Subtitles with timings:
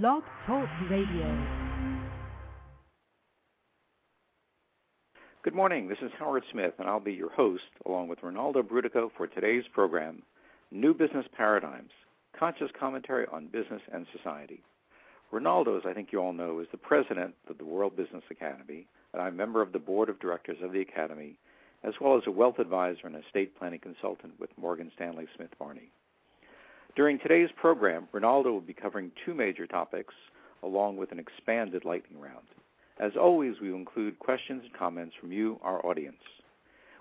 [0.00, 1.46] Blog Talk Radio.
[5.44, 5.86] Good morning.
[5.86, 9.64] This is Howard Smith, and I'll be your host, along with Rinaldo Brutoco, for today's
[9.70, 10.22] program,
[10.70, 11.90] New Business Paradigms
[12.34, 14.62] Conscious Commentary on Business and Society.
[15.30, 18.86] Rinaldo, as I think you all know, is the president of the World Business Academy,
[19.12, 21.36] and I'm a member of the board of directors of the Academy,
[21.84, 25.92] as well as a wealth advisor and estate planning consultant with Morgan Stanley Smith Barney.
[26.94, 30.14] During today's program, Rinaldo will be covering two major topics
[30.62, 32.46] along with an expanded lightning round.
[33.00, 36.20] As always, we will include questions and comments from you, our audience.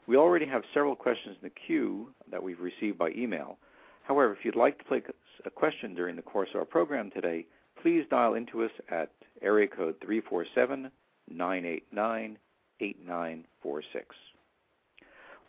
[0.08, 3.58] We already have several questions in the queue that we've received by email.
[4.04, 5.04] However, if you'd like to place
[5.46, 7.46] a question during the course of our program today,
[7.82, 10.90] please dial into us at area code 347
[11.30, 12.38] 989
[12.80, 14.16] 8946.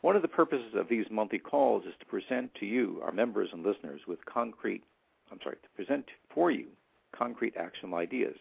[0.03, 3.51] One of the purposes of these monthly calls is to present to you, our members
[3.53, 4.83] and listeners, with concrete,
[5.31, 6.67] I'm sorry, to present for you
[7.17, 8.35] concrete actionable ideas.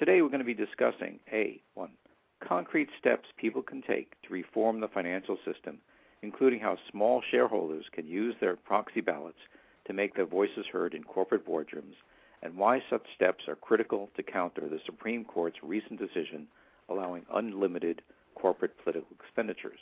[0.00, 1.92] Today we're going to be discussing A, one,
[2.40, 5.78] concrete steps people can take to reform the financial system,
[6.22, 9.38] including how small shareholders can use their proxy ballots
[9.86, 11.94] to make their voices heard in corporate boardrooms,
[12.42, 16.48] and why such steps are critical to counter the Supreme Court's recent decision
[16.88, 18.02] allowing unlimited
[18.34, 19.78] corporate political expenditures.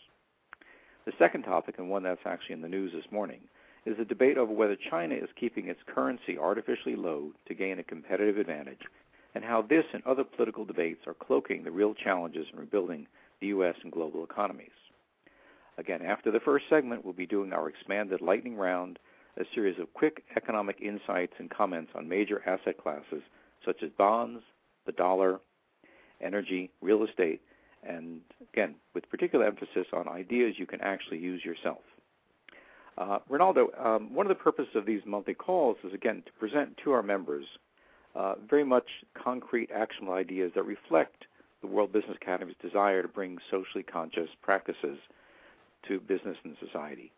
[1.09, 3.41] The second topic, and one that's actually in the news this morning,
[3.87, 7.83] is the debate over whether China is keeping its currency artificially low to gain a
[7.83, 8.83] competitive advantage,
[9.35, 13.07] and how this and other political debates are cloaking the real challenges in rebuilding
[13.41, 13.75] the U.S.
[13.83, 14.69] and global economies.
[15.79, 18.99] Again, after the first segment, we'll be doing our expanded lightning round,
[19.39, 23.23] a series of quick economic insights and comments on major asset classes
[23.65, 24.43] such as bonds,
[24.85, 25.41] the dollar,
[26.21, 27.41] energy, real estate,
[27.89, 28.21] and
[28.53, 31.81] again, with particular emphasis on ideas you can actually use yourself.
[32.97, 36.77] Uh, Rinaldo, um, one of the purposes of these monthly calls is again to present
[36.85, 37.45] to our members
[38.15, 41.27] uh, very much concrete, actionable ideas that reflect
[41.61, 44.99] the World Business Academy's desire to bring socially conscious practices
[45.87, 47.13] to business and society.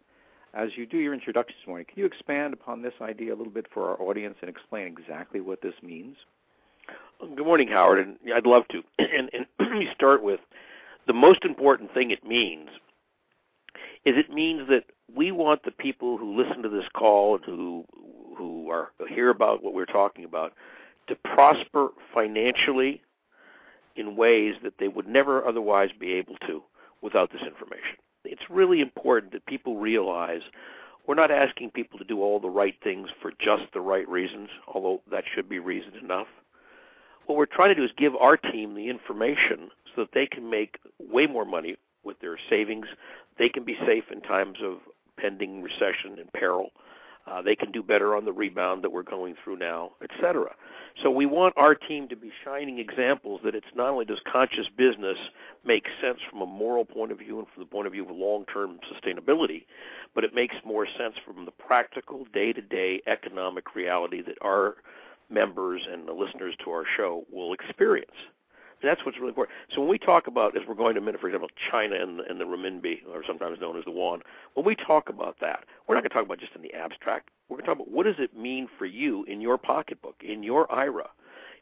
[0.53, 3.53] As you do your introduction this morning, can you expand upon this idea a little
[3.53, 6.17] bit for our audience and explain exactly what this means?
[7.21, 8.83] Good morning, Howard, and I'd love to.
[8.99, 10.41] And, and let me start with
[11.07, 12.69] the most important thing it means
[14.05, 17.85] is it means that we want the people who listen to this call and who
[18.39, 20.55] who are hear about what we're talking about
[21.09, 23.03] to prosper financially
[23.97, 26.63] in ways that they would never otherwise be able to
[27.03, 27.97] without this information.
[28.25, 30.43] It's really important that people realize
[31.07, 34.49] we're not asking people to do all the right things for just the right reasons,
[34.73, 36.29] although that should be reason enough
[37.31, 40.51] what we're trying to do is give our team the information so that they can
[40.51, 42.87] make way more money with their savings.
[43.39, 44.79] They can be safe in times of
[45.17, 46.71] pending recession and peril.
[47.29, 50.51] Uh, they can do better on the rebound that we're going through now, etc.
[51.01, 54.67] So we want our team to be shining examples that it's not only does conscious
[54.77, 55.19] business
[55.65, 58.11] make sense from a moral point of view and from the point of view of
[58.11, 59.67] long-term sustainability,
[60.15, 64.77] but it makes more sense from the practical day-to-day economic reality that our
[65.31, 68.17] members and the listeners to our show will experience.
[68.83, 69.57] That's what's really important.
[69.75, 72.25] So when we talk about, as we're going to minute, for example, China and the,
[72.25, 74.23] and the renminbi, or sometimes known as the yuan,
[74.55, 77.29] when we talk about that, we're not going to talk about just in the abstract.
[77.49, 80.43] We're going to talk about what does it mean for you in your pocketbook, in
[80.43, 81.11] your IRA,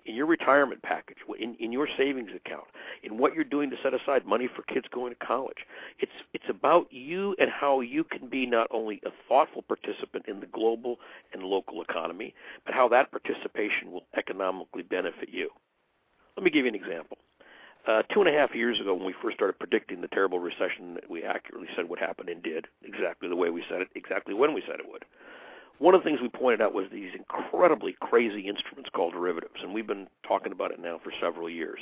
[0.06, 2.64] in your retirement package, in, in your savings account,
[3.02, 5.58] in what you're doing to set aside money for kids going to college.
[5.98, 10.40] It's it's about you and how you can be not only a thoughtful participant in
[10.40, 10.96] the global
[11.32, 15.50] and local economy, but how that participation will economically benefit you.
[16.36, 17.18] Let me give you an example.
[17.86, 20.94] Uh, two and a half years ago, when we first started predicting the terrible recession
[20.94, 24.34] that we accurately said would happen and did, exactly the way we said it, exactly
[24.34, 25.06] when we said it would,
[25.78, 29.72] one of the things we pointed out was these incredibly crazy instruments called derivatives, and
[29.72, 31.80] we've been talking about it now for several years.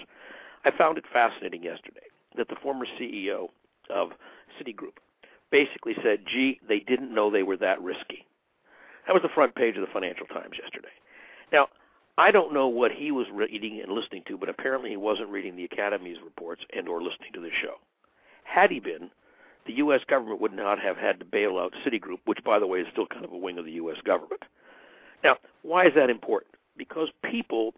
[0.64, 2.00] I found it fascinating yesterday
[2.36, 3.48] that the former CEO
[3.88, 4.10] of
[4.60, 4.98] Citigroup
[5.50, 8.26] basically said, gee, they didn't know they were that risky.
[9.06, 10.88] That was the front page of the Financial Times yesterday.
[11.52, 11.68] Now,
[12.18, 15.54] I don't know what he was reading and listening to, but apparently he wasn't reading
[15.54, 17.74] the Academy's reports and or listening to this show.
[18.44, 19.10] Had he been,
[19.66, 20.00] the U.S.
[20.06, 23.06] government would not have had to bail out Citigroup, which, by the way, is still
[23.06, 23.98] kind of a wing of the U.S.
[24.04, 24.42] government.
[25.24, 26.54] Now, why is that important?
[26.76, 27.74] Because people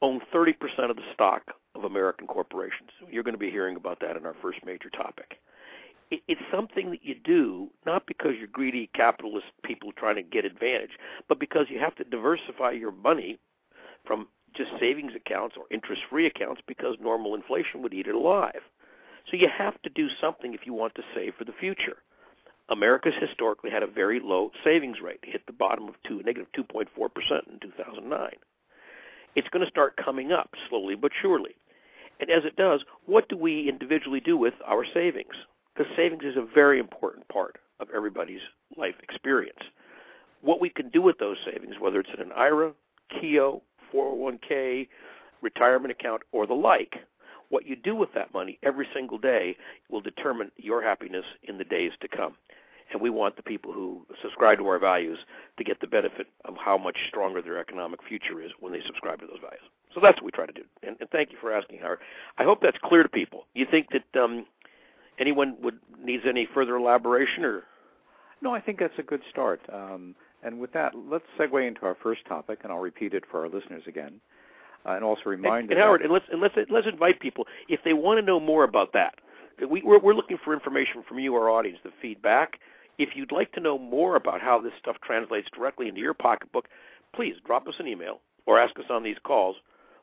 [0.00, 0.54] own 30%
[0.90, 1.42] of the stock
[1.74, 2.90] of American corporations.
[3.10, 5.38] You're going to be hearing about that in our first major topic.
[6.10, 10.92] It's something that you do not because you're greedy capitalist people trying to get advantage,
[11.28, 13.38] but because you have to diversify your money
[14.06, 18.62] from just savings accounts or interest free accounts because normal inflation would eat it alive.
[19.30, 21.98] So you have to do something if you want to save for the future.
[22.70, 26.86] America's historically had a very low savings rate, hit the bottom of two, negative 2.4%
[27.52, 28.30] in 2009.
[29.34, 31.54] it's going to start coming up slowly but surely.
[32.20, 35.34] And as it does, what do we individually do with our savings?
[35.74, 38.40] Because savings is a very important part of everybody's
[38.76, 39.60] life experience.
[40.40, 42.72] What we can do with those savings, whether it's in an IRA,
[43.20, 43.62] Keogh,
[43.94, 44.88] 401k,
[45.40, 46.96] retirement account, or the like,
[47.48, 49.56] what you do with that money every single day
[49.88, 52.34] will determine your happiness in the days to come.
[52.92, 55.18] And we want the people who subscribe to our values
[55.58, 59.20] to get the benefit of how much stronger their economic future is when they subscribe
[59.20, 59.62] to those values.
[59.94, 60.62] So that's what we try to do.
[60.82, 61.98] And, and thank you for asking, Howard.
[62.38, 63.46] I hope that's clear to people.
[63.54, 64.46] You think that um,
[65.18, 67.64] anyone would needs any further elaboration, or
[68.40, 68.54] no?
[68.54, 69.60] I think that's a good start.
[69.72, 73.40] Um, and with that, let's segue into our first topic, and I'll repeat it for
[73.40, 74.20] our listeners again,
[74.96, 75.70] and also remind.
[75.70, 78.40] And, and Howard, and let's and let's let's invite people if they want to know
[78.40, 79.14] more about that.
[79.68, 82.60] We, we're, we're looking for information from you, our audience, the feedback.
[82.96, 86.68] If you'd like to know more about how this stuff translates directly into your pocketbook,
[87.14, 89.56] please drop us an email or ask us on these calls.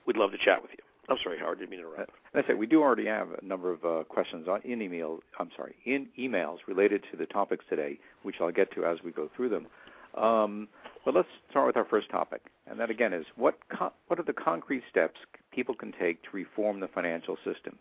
[0.05, 0.83] We'd love to chat with you.
[1.07, 2.11] I'm sorry, Howard, didn't mean to interrupt.
[2.33, 2.57] That's it.
[2.57, 5.19] We do already have a number of uh, questions on, in email.
[5.39, 9.11] I'm sorry, in emails related to the topics today, which I'll get to as we
[9.11, 9.67] go through them.
[10.15, 10.67] Um,
[11.05, 14.23] but let's start with our first topic, and that again is what co- what are
[14.23, 15.19] the concrete steps
[15.51, 17.77] people can take to reform the financial system?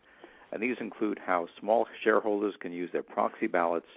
[0.53, 3.88] And these include how small shareholders can use their proxy ballots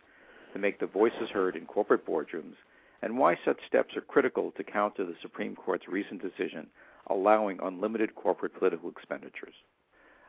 [0.54, 2.56] to make the voices heard in corporate boardrooms,
[3.02, 6.68] and why such steps are critical to counter the Supreme Court's recent decision
[7.10, 9.54] allowing unlimited corporate political expenditures.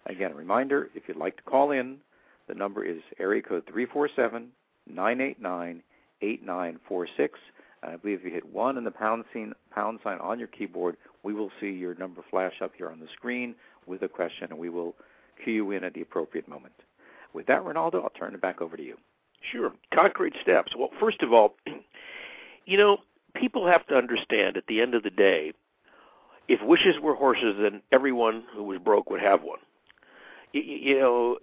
[0.06, 1.98] Again, a reminder if you'd like to call in,
[2.46, 4.48] the number is area code 347
[4.86, 5.82] 989
[6.20, 7.38] 8946.
[7.82, 10.96] I believe if you hit one and the pound sign, pound sign on your keyboard,
[11.22, 13.54] we will see your number flash up here on the screen
[13.86, 14.94] with a question, and we will
[15.42, 16.74] cue you in at the appropriate moment.
[17.32, 18.96] With that, Rinaldo, I'll turn it back over to you.
[19.40, 19.72] Sure.
[19.94, 20.74] Concrete steps.
[20.76, 21.54] Well, first of all,
[22.66, 22.98] you know,
[23.34, 25.52] people have to understand at the end of the day,
[26.48, 29.58] if wishes were horses, then everyone who was broke would have one.
[30.52, 31.38] You know,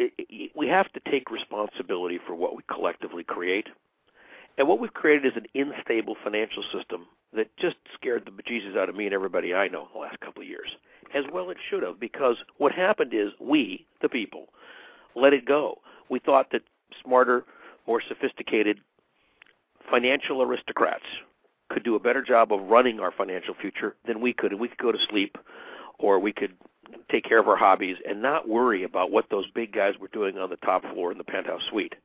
[0.56, 3.68] we have to take responsibility for what we collectively create.
[4.58, 8.90] And what we've created is an unstable financial system that just scared the bejesus out
[8.90, 10.70] of me and everybody I know in the last couple of years.
[11.14, 14.48] As well it should have, because what happened is we, the people,
[15.16, 15.80] let it go.
[16.10, 16.62] We thought that
[17.04, 17.44] smarter,
[17.88, 18.80] more sophisticated
[19.90, 21.06] financial aristocrats
[21.70, 24.52] could do a better job of running our financial future than we could.
[24.52, 25.38] And we could go to sleep
[26.00, 26.54] or we could
[27.10, 30.38] take care of our hobbies and not worry about what those big guys were doing
[30.38, 31.96] on the top floor in the penthouse suite.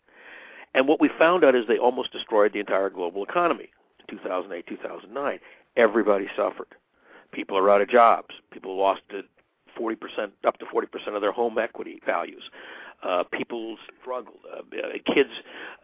[0.74, 3.70] And what we found out is they almost destroyed the entire global economy
[4.08, 5.38] in 2008, 2009.
[5.76, 6.68] Everybody suffered.
[7.32, 8.34] People are out of jobs.
[8.50, 9.02] People lost
[9.78, 12.50] 40% up to 40% of their home equity values.
[13.02, 14.34] Uh, people struggle.
[14.52, 15.30] Uh, uh, kids,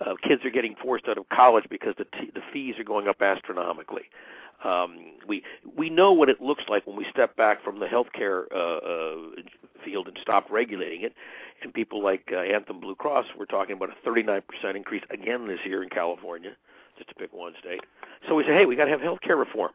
[0.00, 3.08] uh, kids are getting forced out of college because the t- the fees are going
[3.08, 4.02] up astronomically.
[4.64, 5.42] Um, we
[5.76, 9.16] we know what it looks like when we step back from the healthcare uh, uh,
[9.82, 11.14] field and stop regulating it.
[11.62, 14.42] And people like uh, Anthem Blue Cross were talking about a 39%
[14.74, 16.52] increase again this year in California,
[16.96, 17.80] just to pick one state.
[18.28, 19.72] So we say, hey, we got to have healthcare reform.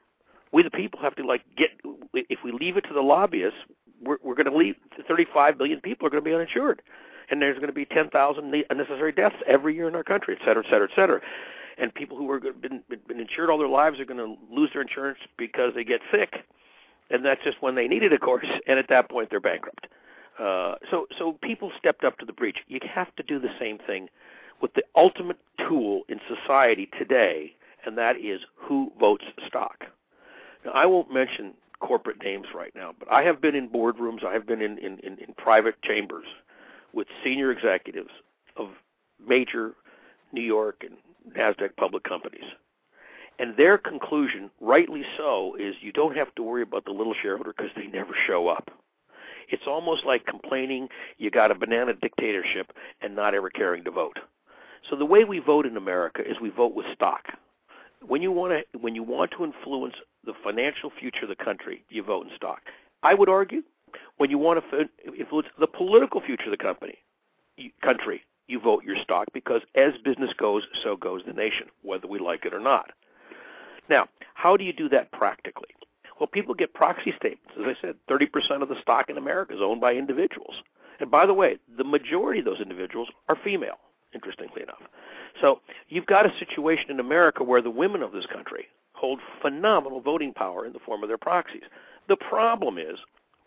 [0.52, 1.70] We the people have to like get.
[2.14, 3.60] If we leave it to the lobbyists,
[4.02, 4.76] we're, we're going to leave
[5.08, 6.82] 35 million people are going to be uninsured,
[7.30, 10.64] and there's going to be 10,000 unnecessary deaths every year in our country, et cetera,
[10.66, 11.22] et cetera, et cetera.
[11.78, 14.82] And people who are been been insured all their lives are going to lose their
[14.82, 16.44] insurance because they get sick,
[17.10, 18.48] and that's just when they need it, of course.
[18.68, 19.88] And at that point, they're bankrupt.
[20.40, 22.58] Uh, so so people stepped up to the breach.
[22.68, 24.10] You have to do the same thing
[24.62, 27.54] with the ultimate tool in society today,
[27.86, 29.86] and that is who votes stock.
[30.64, 34.34] Now, I won't mention corporate names right now, but I have been in boardrooms, I
[34.34, 36.28] have been in, in, in, in private chambers
[36.94, 38.12] with senior executives
[38.56, 38.70] of
[39.28, 39.74] major
[40.32, 40.96] New York and
[41.36, 42.46] NASDAQ public companies.
[43.40, 47.54] And their conclusion, rightly so, is you don't have to worry about the little shareholder
[47.58, 48.70] because they never show up.
[49.52, 54.18] It's almost like complaining you got a banana dictatorship and not ever caring to vote.
[54.90, 57.26] So the way we vote in America is we vote with stock.
[58.08, 61.84] When you want to when you want to influence the financial future of the country,
[61.90, 62.62] you vote in stock.
[63.04, 63.62] I would argue
[64.18, 66.98] when you want to influence the political future of the company,
[67.84, 72.20] country, you vote your stock because as business goes, so goes the nation, whether we
[72.20, 72.92] like it or not.
[73.90, 75.70] Now, how do you do that practically?
[76.22, 77.50] Well, people get proxy statements.
[77.60, 80.54] As I said, 30% of the stock in America is owned by individuals.
[81.00, 83.80] And by the way, the majority of those individuals are female,
[84.14, 84.84] interestingly enough.
[85.42, 90.00] So you've got a situation in America where the women of this country hold phenomenal
[90.00, 91.64] voting power in the form of their proxies.
[92.08, 93.00] The problem is,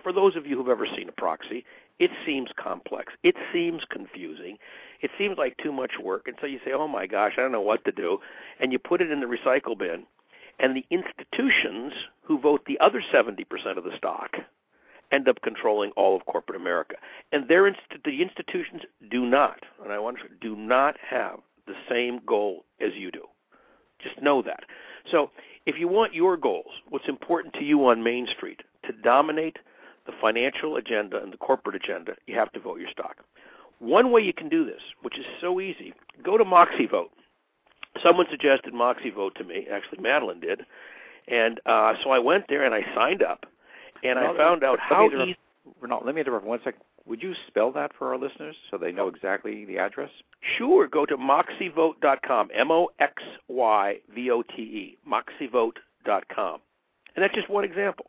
[0.02, 1.64] for those of you who've ever seen a proxy,
[2.00, 3.12] it seems complex.
[3.22, 4.58] It seems confusing.
[5.00, 6.26] It seems like too much work.
[6.26, 8.18] And so you say, oh my gosh, I don't know what to do.
[8.58, 10.06] And you put it in the recycle bin.
[10.58, 11.92] And the institutions
[12.22, 13.44] who vote the other 70%
[13.76, 14.36] of the stock
[15.12, 16.96] end up controlling all of corporate America.
[17.32, 21.74] And their inst- the institutions do not, and I want to do not have the
[21.88, 23.26] same goal as you do.
[24.02, 24.64] Just know that.
[25.10, 25.30] So,
[25.66, 29.58] if you want your goals, what's important to you on Main Street to dominate
[30.06, 33.24] the financial agenda and the corporate agenda, you have to vote your stock.
[33.78, 37.10] One way you can do this, which is so easy, go to Moxie Vote.
[38.02, 39.66] Someone suggested Moxie Vote to me.
[39.70, 40.62] Actually, Madeline did,
[41.28, 43.46] and uh, so I went there and I signed up,
[44.02, 45.36] and I found out how easy.
[45.80, 46.82] Ronald, let me interrupt one second.
[47.06, 50.10] Would you spell that for our listeners so they know exactly the address?
[50.56, 50.86] Sure.
[50.88, 52.48] Go to moxievote.com.
[52.54, 54.98] M O X Y V O T E.
[55.06, 56.60] Moxievote.com.
[57.14, 58.06] And that's just one example.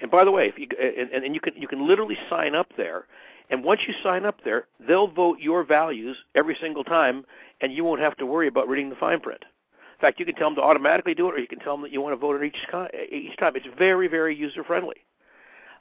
[0.00, 2.68] And by the way, if you and, and you can you can literally sign up
[2.76, 3.06] there,
[3.50, 7.24] and once you sign up there, they'll vote your values every single time,
[7.60, 9.42] and you won't have to worry about reading the fine print.
[9.42, 11.82] In fact, you can tell them to automatically do it, or you can tell them
[11.82, 12.56] that you want to vote each
[13.10, 13.56] each time.
[13.56, 14.96] It's very very user friendly.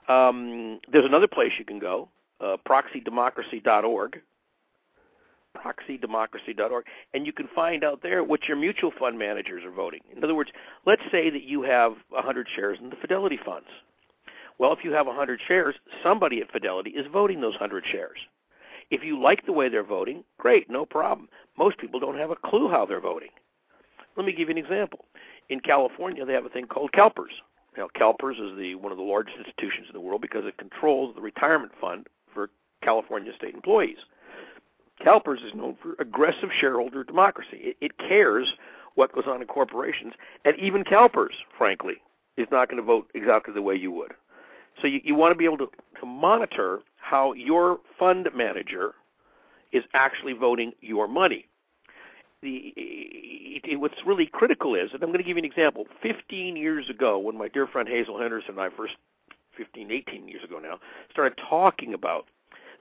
[0.08, 2.10] Um, there's another place you can go,
[2.40, 4.22] uh, proxydemocracy.org,
[5.56, 10.00] proxydemocracy.org, and you can find out there what your mutual fund managers are voting.
[10.16, 10.52] In other words,
[10.86, 13.68] let's say that you have 100 shares in the Fidelity funds.
[14.60, 18.18] Well, if you have 100 shares, somebody at Fidelity is voting those 100 shares.
[18.90, 21.30] If you like the way they're voting, great, no problem.
[21.58, 23.30] Most people don't have a clue how they're voting.
[24.16, 25.06] Let me give you an example.
[25.50, 27.42] In California, they have a thing called CalPERS.
[27.78, 31.14] Now, CalPERS is the one of the largest institutions in the world because it controls
[31.14, 32.50] the retirement fund for
[32.82, 33.98] California state employees.
[35.06, 37.58] CalPERS is known for aggressive shareholder democracy.
[37.58, 38.54] It, it cares
[38.96, 41.98] what goes on in corporations, and even CalPERS, frankly,
[42.36, 44.14] is not going to vote exactly the way you would.
[44.82, 45.70] So you, you want to be able to,
[46.00, 48.94] to monitor how your fund manager
[49.72, 51.46] is actually voting your money.
[52.42, 55.86] The, it, it, what's really critical is, and I'm going to give you an example.
[56.02, 58.94] 15 years ago, when my dear friend Hazel Henderson and I first,
[59.58, 60.80] 15, 18 years ago now,
[61.12, 62.28] started talking about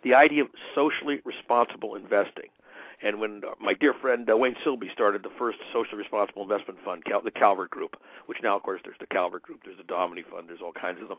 [0.05, 2.51] the idea of socially responsible investing.
[3.03, 6.79] And when uh, my dear friend uh, Wayne Silby started the first socially responsible investment
[6.85, 9.85] fund, Cal- the Calvert Group, which now, of course, there's the Calvert Group, there's the
[9.85, 11.19] Domini Fund, there's all kinds of them.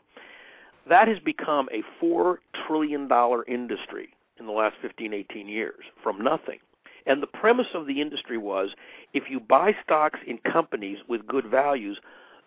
[0.88, 3.08] That has become a $4 trillion
[3.46, 6.58] industry in the last 15, 18 years from nothing.
[7.06, 8.70] And the premise of the industry was
[9.12, 11.98] if you buy stocks in companies with good values,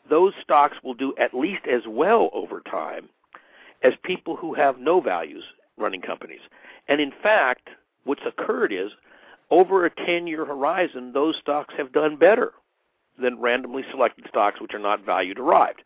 [0.10, 3.10] those stocks will do at least as well over time
[3.83, 5.43] as people who have no values
[5.77, 6.41] running companies.
[6.88, 7.69] And in fact,
[8.03, 8.91] what's occurred is
[9.50, 12.53] over a 10 year horizon, those stocks have done better
[13.19, 15.81] than randomly selected stocks which are not value derived.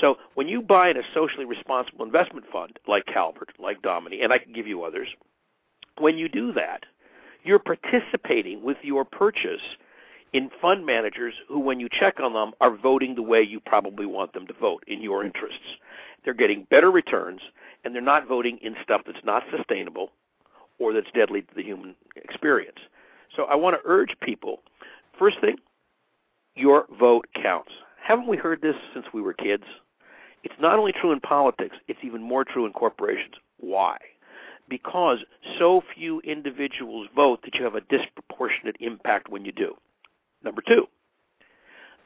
[0.00, 4.32] So when you buy in a socially responsible investment fund like Calvert, like Domini, and
[4.32, 5.08] I can give you others,
[5.98, 6.84] when you do that,
[7.44, 9.60] you're participating with your purchase
[10.32, 14.06] in fund managers who, when you check on them, are voting the way you probably
[14.06, 15.76] want them to vote in your interests.
[16.24, 17.40] They're getting better returns,
[17.84, 20.10] and they're not voting in stuff that's not sustainable
[20.78, 22.78] or that's deadly to the human experience.
[23.34, 24.60] So I want to urge people
[25.18, 25.56] first thing,
[26.54, 27.72] your vote counts.
[28.08, 29.64] Haven't we heard this since we were kids?
[30.42, 33.34] It's not only true in politics, it's even more true in corporations.
[33.58, 33.98] Why?
[34.66, 35.18] Because
[35.58, 39.74] so few individuals vote that you have a disproportionate impact when you do.
[40.42, 40.86] Number two,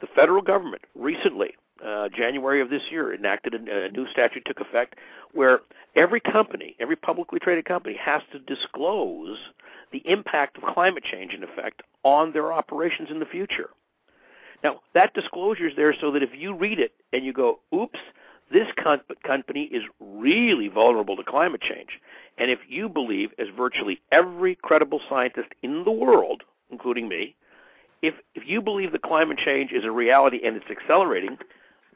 [0.00, 1.54] the federal government recently,
[1.86, 4.96] uh, January of this year, enacted a, a new statute took effect
[5.34, 5.60] where
[5.94, 9.38] every company, every publicly traded company, has to disclose
[9.92, 13.70] the impact of climate change, in effect, on their operations in the future.
[14.94, 17.98] That disclosure is there so that if you read it and you go, oops,
[18.52, 18.68] this
[19.24, 22.00] company is really vulnerable to climate change.
[22.38, 27.34] And if you believe, as virtually every credible scientist in the world, including me,
[28.02, 31.38] if, if you believe that climate change is a reality and it's accelerating,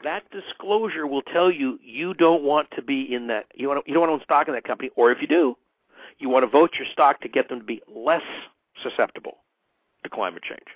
[0.04, 3.90] that disclosure will tell you you don't want to be in that you want to,
[3.90, 5.56] you don't want to own stock in that company, or if you do,
[6.18, 8.22] you want to vote your stock to get them to be less
[8.82, 9.38] susceptible
[10.04, 10.66] to climate change.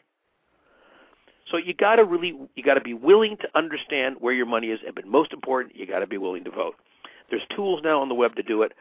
[1.50, 4.68] So you got to really you got to be willing to understand where your money
[4.68, 6.74] is, and but most important, you got to be willing to vote.
[7.30, 8.72] There's tools now on the web to do it.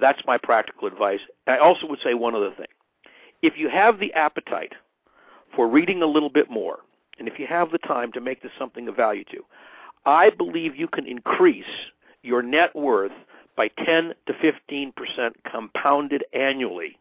[0.00, 1.20] That's my practical advice.
[1.46, 2.66] I also would say one other thing.
[3.42, 4.74] If you have the appetite
[5.54, 6.78] for reading a little bit more,
[7.18, 9.44] and if you have the time to make this something of value to,
[10.06, 11.64] I believe you can increase
[12.22, 13.12] your net worth
[13.56, 14.92] by 10 to 15%
[15.50, 16.98] compounded annually.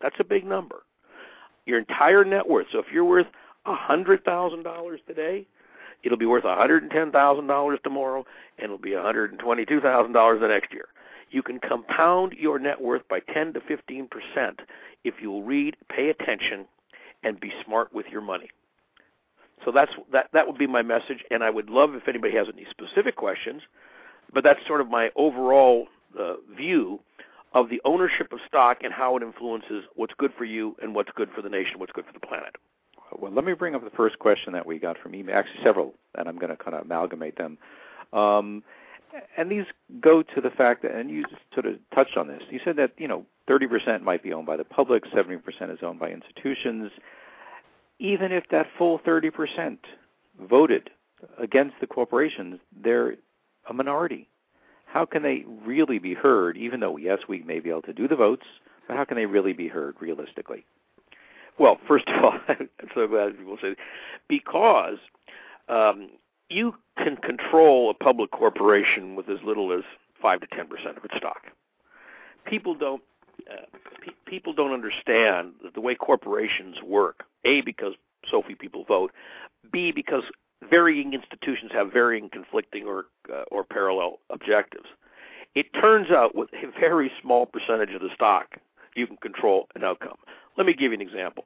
[0.00, 0.82] That's a big number.
[1.66, 2.66] Your entire net worth.
[2.72, 3.28] So if you're worth
[3.66, 5.46] $100,000 today,
[6.02, 8.24] it'll be worth a $110,000 tomorrow,
[8.58, 10.86] and it'll be a $122,000 the next year.
[11.30, 14.60] You can compound your net worth by 10 to 15 percent
[15.02, 16.66] if you'll read, pay attention,
[17.24, 18.50] and be smart with your money.
[19.64, 20.28] So that's that.
[20.32, 23.62] That would be my message, and I would love if anybody has any specific questions
[24.34, 25.86] but that's sort of my overall
[26.18, 27.00] uh, view
[27.52, 31.10] of the ownership of stock and how it influences what's good for you and what's
[31.14, 32.56] good for the nation, what's good for the planet.
[33.18, 35.36] Well, let me bring up the first question that we got from email.
[35.36, 37.58] Actually, several, and I'm going to kind of amalgamate them.
[38.12, 38.62] Um,
[39.36, 39.66] and these
[40.00, 42.42] go to the fact that, and you sort of touched on this.
[42.50, 45.40] You said that you know 30% might be owned by the public, 70%
[45.72, 46.90] is owned by institutions.
[47.98, 49.78] Even if that full 30%
[50.40, 50.90] voted
[51.38, 53.16] against the corporations, they're
[53.68, 54.28] a minority.
[54.86, 56.56] How can they really be heard?
[56.56, 58.46] Even though yes, we may be able to do the votes,
[58.86, 60.64] but how can they really be heard realistically?
[61.58, 63.76] Well, first of all, I'm so glad people say
[64.28, 64.98] because
[65.68, 66.10] um,
[66.48, 69.84] you can control a public corporation with as little as
[70.20, 71.46] five to ten percent of its stock.
[72.44, 73.02] People don't
[73.50, 73.66] uh,
[74.00, 77.24] pe- people don't understand the way corporations work.
[77.44, 77.94] A because
[78.30, 79.12] so few people vote.
[79.70, 80.24] B because
[80.68, 84.86] varying institutions have varying conflicting or uh, or parallel objectives.
[85.54, 88.56] It turns out with a very small percentage of the stock,
[88.96, 90.16] you can control an outcome.
[90.56, 91.44] Let me give you an example.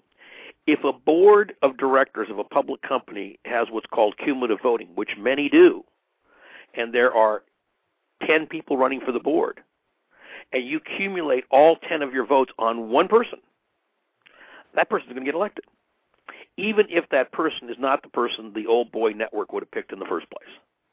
[0.67, 5.17] If a board of directors of a public company has what's called cumulative voting, which
[5.19, 5.85] many do,
[6.75, 7.43] and there are
[8.27, 9.61] 10 people running for the board,
[10.53, 13.39] and you accumulate all 10 of your votes on one person,
[14.75, 15.65] that person's going to get elected.
[16.57, 19.93] Even if that person is not the person the old boy network would have picked
[19.93, 20.51] in the first place.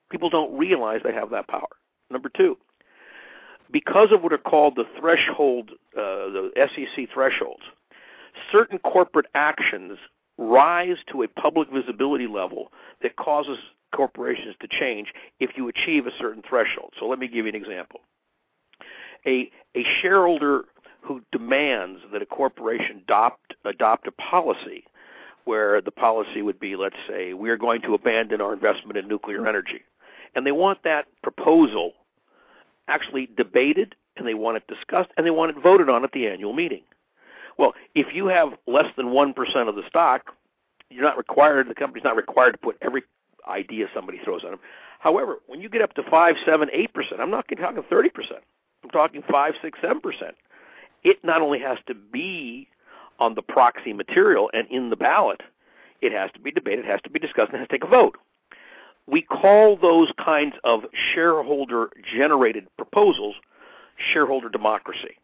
[0.09, 1.67] People don't realize they have that power.
[2.09, 2.57] Number two,
[3.71, 7.63] because of what are called the threshold, uh, the SEC thresholds,
[8.51, 9.97] certain corporate actions
[10.37, 13.57] rise to a public visibility level that causes
[13.93, 16.93] corporations to change if you achieve a certain threshold.
[16.99, 18.01] So let me give you an example.
[19.25, 20.65] A, a shareholder
[21.01, 24.83] who demands that a corporation adopt, adopt a policy
[25.45, 29.07] where the policy would be, let's say, we are going to abandon our investment in
[29.07, 29.81] nuclear energy.
[30.33, 31.93] And they want that proposal
[32.87, 36.27] actually debated and they want it discussed and they want it voted on at the
[36.27, 36.81] annual meeting.
[37.57, 40.33] Well, if you have less than 1% of the stock,
[40.89, 43.03] you're not required, the company's not required to put every
[43.47, 44.59] idea somebody throws at them.
[44.99, 48.09] However, when you get up to 5, 7, 8%, I'm not talking 30%.
[48.83, 50.31] I'm talking 5, 6, 7%.
[51.03, 52.67] It not only has to be
[53.19, 55.41] on the proxy material and in the ballot,
[56.01, 57.83] it has to be debated, it has to be discussed, and it has to take
[57.83, 58.17] a vote.
[59.07, 63.35] We call those kinds of shareholder generated proposals
[63.97, 65.17] shareholder democracy.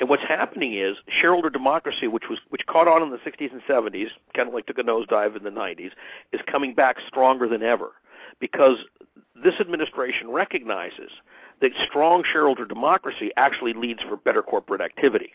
[0.00, 3.62] And what's happening is shareholder democracy, which was which caught on in the 60s and
[3.62, 5.90] 70s, kind of like took a nosedive in the 90s,
[6.32, 7.92] is coming back stronger than ever
[8.40, 8.78] because
[9.42, 11.10] this administration recognizes
[11.60, 15.32] that strong shareholder democracy actually leads for better corporate activity.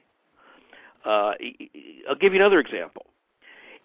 [1.06, 1.34] Uh,
[2.10, 3.06] I'll give you another example.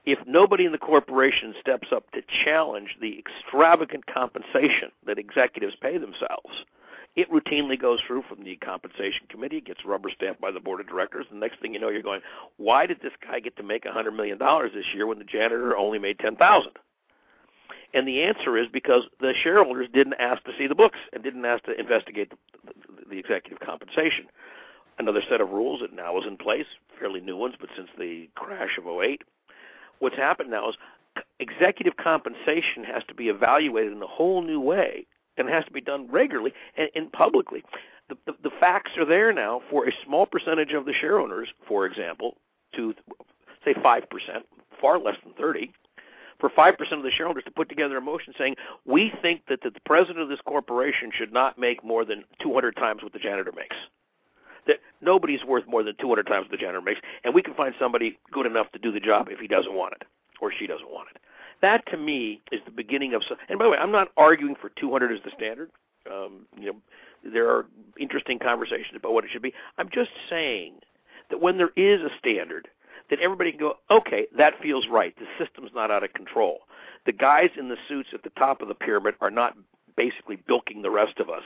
[0.05, 5.97] If nobody in the corporation steps up to challenge the extravagant compensation that executives pay
[5.97, 6.65] themselves,
[7.17, 10.89] it routinely goes through from the compensation committee, gets rubber stamped by the board of
[10.89, 11.27] directors.
[11.31, 12.23] The next thing you know, you're going,
[12.57, 15.77] why did this guy get to make a $100 million this year when the janitor
[15.77, 16.73] only made 10000
[17.93, 21.45] And the answer is because the shareholders didn't ask to see the books and didn't
[21.45, 24.27] ask to investigate the, the, the executive compensation.
[24.99, 26.67] Another set of rules that now is in place,
[26.99, 29.23] fairly new ones, but since the crash of 08,
[30.01, 30.77] what's happened now is
[31.39, 35.73] executive compensation has to be evaluated in a whole new way and it has to
[35.73, 37.63] be done regularly and, and publicly.
[38.09, 41.49] The, the, the facts are there now for a small percentage of the share owners,
[41.67, 42.37] for example,
[42.77, 42.95] to
[43.65, 44.03] say 5%,
[44.81, 45.73] far less than 30,
[46.39, 49.73] for 5% of the shareholders to put together a motion saying, we think that the
[49.87, 53.77] president of this corporation should not make more than 200 times what the janitor makes.
[54.67, 57.75] That nobody's worth more than 200 times what the janitor makes, and we can find
[57.79, 60.07] somebody good enough to do the job if he doesn't want it
[60.41, 61.21] or she doesn't want it.
[61.65, 63.23] That to me is the beginning of.
[63.49, 65.71] And by the way, I'm not arguing for 200 as the standard.
[66.13, 66.77] Um, you know,
[67.33, 67.65] there are
[67.99, 69.55] interesting conversations about what it should be.
[69.79, 70.75] I'm just saying
[71.31, 72.69] that when there is a standard,
[73.09, 75.15] that everybody can go, okay, that feels right.
[75.17, 76.59] The system's not out of control.
[77.07, 79.57] The guys in the suits at the top of the pyramid are not
[79.97, 81.45] basically bilking the rest of us.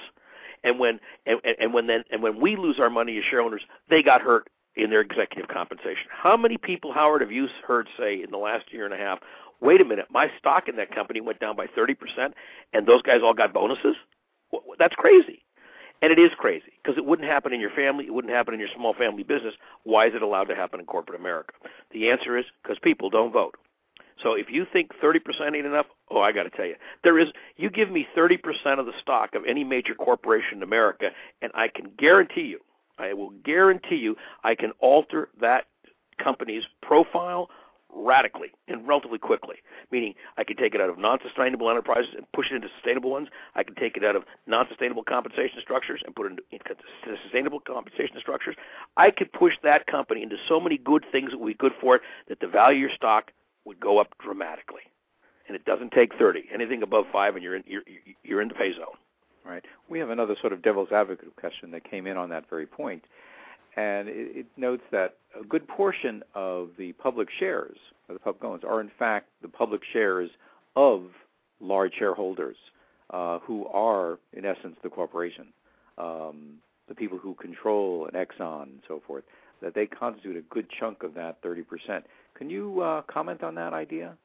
[0.64, 4.02] And when and, and when then and when we lose our money as shareholders, they
[4.02, 6.07] got hurt in their executive compensation.
[6.11, 9.18] How many people, Howard, have you heard say in the last year and a half,
[9.61, 12.33] wait a minute, my stock in that company went down by 30%,
[12.73, 13.97] and those guys all got bonuses?
[14.79, 15.42] That's crazy.
[16.01, 18.07] And it is crazy because it wouldn't happen in your family.
[18.07, 19.55] It wouldn't happen in your small family business.
[19.83, 21.55] Why is it allowed to happen in corporate America?
[21.90, 23.57] The answer is because people don't vote.
[24.23, 27.29] So if you think 30% ain't enough, oh, I got to tell you, there is.
[27.57, 28.38] You give me 30%
[28.79, 31.11] of the stock of any major corporation in America,
[31.42, 32.61] and I can guarantee you,
[32.99, 35.66] I will guarantee you, I can alter that
[36.23, 37.49] company's profile,
[37.94, 39.57] radically and relatively quickly.
[39.90, 43.29] Meaning, I could take it out of non-sustainable enterprises and push it into sustainable ones.
[43.55, 46.64] I could take it out of non-sustainable compensation structures and put it into
[47.22, 48.57] sustainable compensation structures.
[48.96, 51.96] I could push that company into so many good things that would be good for
[51.96, 53.33] it that the value of your stock
[53.64, 54.83] would go up dramatically.
[55.46, 56.44] And it doesn't take 30.
[56.53, 57.83] Anything above five, and you're in you're
[58.22, 58.96] you're in the pay zone.
[59.44, 59.64] Right.
[59.88, 63.05] We have another sort of devil's advocate question that came in on that very point
[63.79, 67.77] and it, it, notes that a good portion of the public shares,
[68.09, 70.31] of the public owners, are in fact the public shares
[70.75, 71.05] of
[71.61, 72.57] large shareholders
[73.11, 75.47] uh, who are, in essence, the corporation,
[75.97, 76.55] um,
[76.88, 79.23] the people who control an Exxon and so forth.
[79.62, 81.64] That they constitute a good chunk of that 30%.
[82.35, 84.17] Can you uh, comment on that idea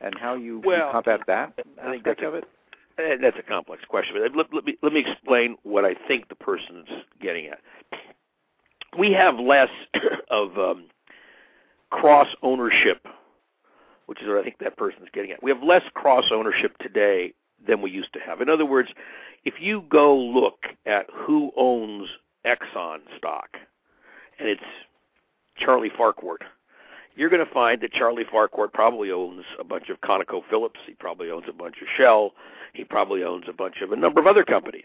[0.00, 2.44] and how you, well, you combat that I think aspect a, of it?
[2.98, 4.14] Eh, that's a complex question.
[4.14, 6.88] But let, let, me, let me explain what I think the person's
[7.20, 7.58] getting at
[8.98, 9.70] we have less
[10.30, 10.84] of um,
[11.90, 13.06] cross ownership,
[14.06, 15.42] which is what I think that person's getting at.
[15.42, 17.32] We have less cross ownership today
[17.66, 18.40] than we used to have.
[18.40, 18.90] In other words,
[19.44, 22.08] if you go look at who owns
[22.44, 23.56] Exxon stock,
[24.38, 24.62] and it's
[25.56, 26.38] Charlie Farquhar,
[27.14, 30.84] you're going to find that Charlie Farquhar probably owns a bunch of ConocoPhillips.
[30.86, 32.32] He probably owns a bunch of Shell.
[32.74, 34.84] He probably owns a bunch of a number of other companies.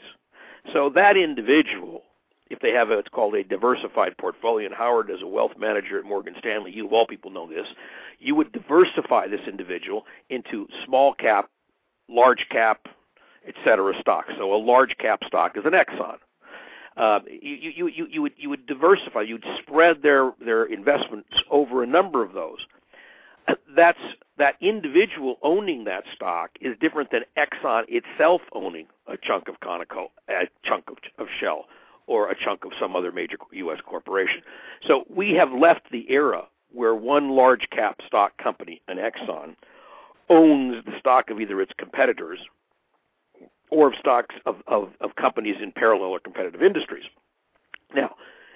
[0.72, 2.04] So that individual
[2.52, 6.06] if they have a, called a diversified portfolio, and Howard as a wealth manager at
[6.06, 7.68] Morgan Stanley, you of all people know this,
[8.20, 11.50] you would diversify this individual into small cap,
[12.10, 12.88] large cap,
[13.48, 14.34] et cetera stocks.
[14.38, 16.18] So a large cap stock is an Exxon.
[16.98, 21.84] Uh, you, you, you, you, would, you would diversify, you'd spread their, their investments over
[21.84, 22.60] a number of those.
[23.76, 24.00] That's
[24.38, 30.08] that individual owning that stock is different than Exxon itself owning a chunk of Conoco,
[30.30, 31.66] a chunk of, of Shell,
[32.12, 33.80] or a chunk of some other major U.S.
[33.86, 34.42] corporation.
[34.86, 36.44] So we have left the era
[36.74, 39.56] where one large cap stock company, an Exxon,
[40.30, 42.40] owns the stock of either its competitors
[43.70, 47.06] or of stocks of, of, of companies in parallel or competitive industries.
[47.96, 48.16] Now,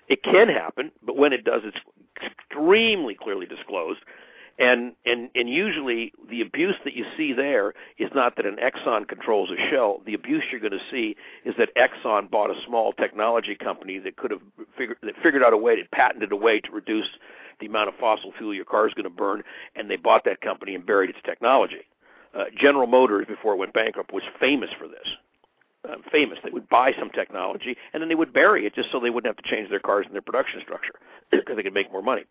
[0.09, 1.77] it can happen, but when it does, it's
[2.21, 4.01] extremely clearly disclosed
[4.57, 9.07] and and and usually the abuse that you see there is not that an Exxon
[9.07, 10.01] controls a Shell.
[10.05, 14.15] The abuse you're going to see is that Exxon bought a small technology company that
[14.15, 14.41] could have
[14.77, 17.07] figured that figured out a way to patented a way to reduce
[17.59, 19.43] the amount of fossil fuel your car is going to burn,
[19.75, 21.85] and they bought that company and buried its technology.
[22.33, 25.07] Uh, General Motors, before it went bankrupt, was famous for this
[25.89, 26.39] uh, famous.
[26.43, 29.34] They would buy some technology and then they would bury it just so they wouldn't
[29.34, 30.95] have to change their cars and their production structure
[31.32, 32.24] because they could make more money.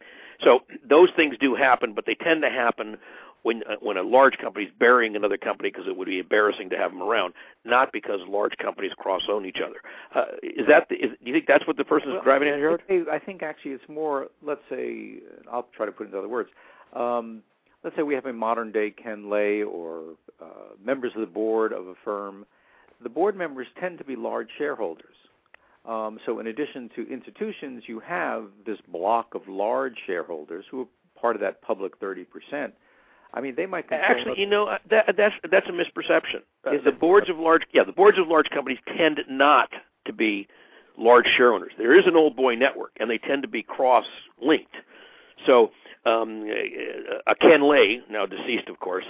[0.42, 2.96] So those things do happen, but they tend to happen
[3.42, 6.70] when uh, when a large company is burying another company because it would be embarrassing
[6.70, 9.76] to have them around, not because large companies cross own each other.
[10.14, 12.48] Uh, is that the, is, do you think that's what the person is well, driving
[12.48, 12.80] at, Harold?
[12.90, 14.28] I think actually it's more.
[14.42, 15.16] Let's say
[15.52, 16.48] I'll try to put it into other words.
[16.94, 17.42] Um,
[17.84, 21.72] let's say we have a modern day Ken Lay or uh, members of the board
[21.72, 22.46] of a firm
[23.04, 25.14] the board members tend to be large shareholders.
[25.86, 30.86] Um, so, in addition to institutions, you have this block of large shareholders who are
[31.20, 32.72] part of that public 30%.
[33.34, 36.42] I mean, they might actually, you know, uh, that, that's that's a misperception.
[36.64, 39.70] Uh, the boards of large, yeah, the boards of large companies tend not
[40.06, 40.46] to be
[40.96, 41.72] large shareholders.
[41.76, 44.76] There is an old boy network, and they tend to be cross-linked.
[45.44, 45.72] So,
[46.06, 46.48] um,
[47.26, 49.04] a Ken Lay, now deceased, of course,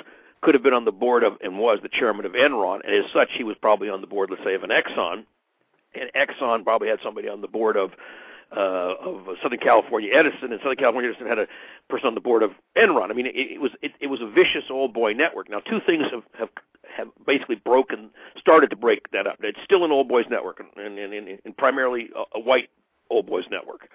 [0.44, 3.10] could have been on the board of and was the chairman of Enron, and as
[3.12, 5.24] such, he was probably on the board, let's say, of an Exxon,
[5.94, 7.92] and Exxon probably had somebody on the board of
[8.54, 11.48] uh, of Southern California Edison, and Southern California Edison had a
[11.88, 13.10] person on the board of Enron.
[13.10, 15.48] I mean, it, it was it, it was a vicious old boy network.
[15.50, 16.50] Now, two things have have
[16.94, 19.38] have basically broken, started to break that up.
[19.40, 22.68] It's still an old boys network, and, and, and, and primarily a, a white
[23.10, 23.88] old boys network.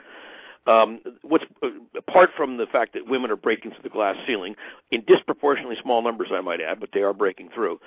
[0.68, 4.56] Um, what's uh, apart from the fact that women are breaking through the glass ceiling
[4.92, 7.80] in disproportionately small numbers, I might add, but they are breaking through.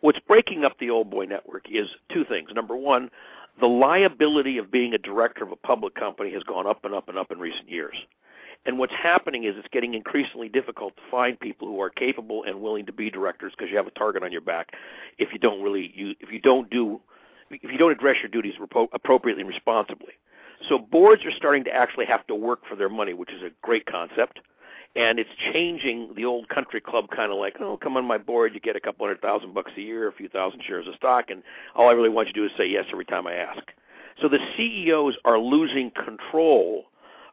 [0.00, 2.50] What's breaking up the old boy network is two things.
[2.54, 3.10] Number one,
[3.60, 7.08] the liability of being a director of a public company has gone up and up
[7.08, 7.96] and up in recent years.
[8.66, 12.60] And what's happening is it's getting increasingly difficult to find people who are capable and
[12.60, 14.74] willing to be directors because you have a target on your back
[15.16, 17.00] if you don't really you, if you don't do
[17.50, 18.54] if you don't address your duties
[18.92, 20.12] appropriately and responsibly.
[20.68, 23.50] So boards are starting to actually have to work for their money, which is a
[23.62, 24.40] great concept.
[24.96, 28.54] And it's changing the old country club kind of like, oh, come on my board,
[28.54, 31.30] you get a couple hundred thousand bucks a year, a few thousand shares of stock,
[31.30, 31.42] and
[31.76, 33.62] all I really want you to do is say yes every time I ask.
[34.20, 36.86] So the CEOs are losing control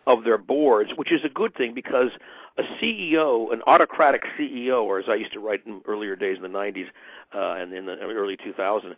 [0.06, 2.12] of their boards, which is a good thing because
[2.58, 6.44] a CEO, an autocratic CEO, or as I used to write in earlier days in
[6.44, 6.88] the 90s
[7.34, 8.96] uh, and in the early 2000s,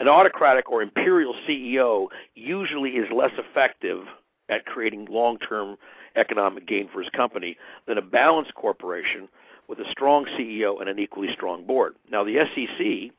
[0.00, 4.04] an autocratic or imperial CEO usually is less effective
[4.48, 5.76] at creating long-term
[6.16, 9.28] economic gain for his company than a balanced corporation
[9.68, 11.94] with a strong CEO and an equally strong board.
[12.10, 13.12] Now, the SEC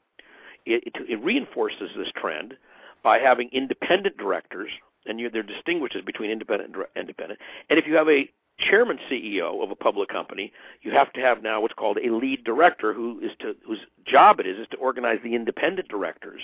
[0.65, 2.55] it, it, reinforces this trend
[3.03, 4.71] by having independent directors,
[5.05, 7.39] and you, there distinguishes between independent and independent.
[7.69, 11.41] And if you have a chairman CEO of a public company, you have to have
[11.41, 14.77] now what's called a lead director, who is to whose job it is is to
[14.77, 16.41] organize the independent directors.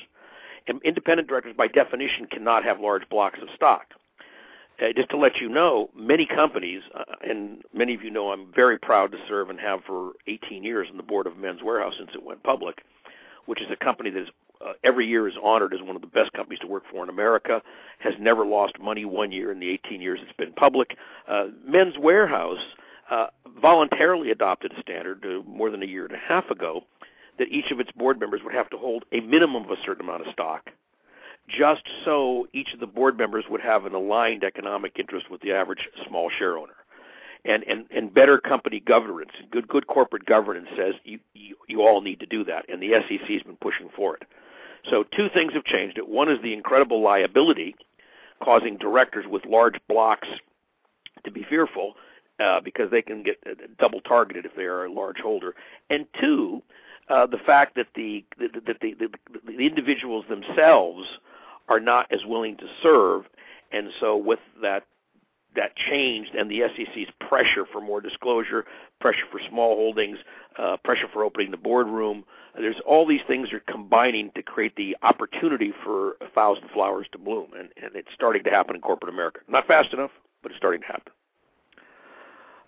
[0.83, 3.93] Independent directors, by definition, cannot have large blocks of stock.
[4.81, 8.51] Uh, just to let you know, many companies, uh, and many of you know I'm
[8.53, 11.97] very proud to serve and have for 18 years on the board of Men's Wearhouse
[11.97, 12.83] since it went public,
[13.45, 14.29] which is a company that is
[14.65, 17.09] uh, every year is honored as one of the best companies to work for in
[17.09, 17.61] America,
[17.99, 20.97] has never lost money one year in the 18 years it's been public.
[21.27, 22.61] Uh, Men's Wearhouse
[23.09, 23.27] uh,
[23.61, 26.83] voluntarily adopted a standard uh, more than a year and a half ago
[27.39, 30.03] that each of its board members would have to hold a minimum of a certain
[30.03, 30.69] amount of stock,
[31.47, 35.51] just so each of the board members would have an aligned economic interest with the
[35.51, 36.75] average small share owner
[37.45, 42.01] and and and better company governance, good good corporate governance says you you, you all
[42.01, 44.23] need to do that, and the SEC has been pushing for it.
[44.89, 45.97] So two things have changed.
[45.97, 47.75] It one is the incredible liability
[48.43, 50.27] causing directors with large blocks
[51.25, 51.95] to be fearful
[52.39, 55.55] uh, because they can get uh, double targeted if they are a large holder,
[55.89, 56.61] and two,
[57.09, 59.09] uh, the fact that the that the, the,
[59.45, 61.07] the individuals themselves
[61.67, 63.23] are not as willing to serve,
[63.71, 64.85] and so with that
[65.55, 68.65] that changed and the SEC's pressure for more disclosure,
[69.01, 70.19] pressure for small holdings,
[70.57, 72.23] uh, pressure for opening the boardroom.
[72.55, 77.17] There's all these things are combining to create the opportunity for a thousand flowers to
[77.17, 79.39] bloom, and, and it's starting to happen in corporate America.
[79.47, 80.11] Not fast enough,
[80.43, 81.13] but it's starting to happen.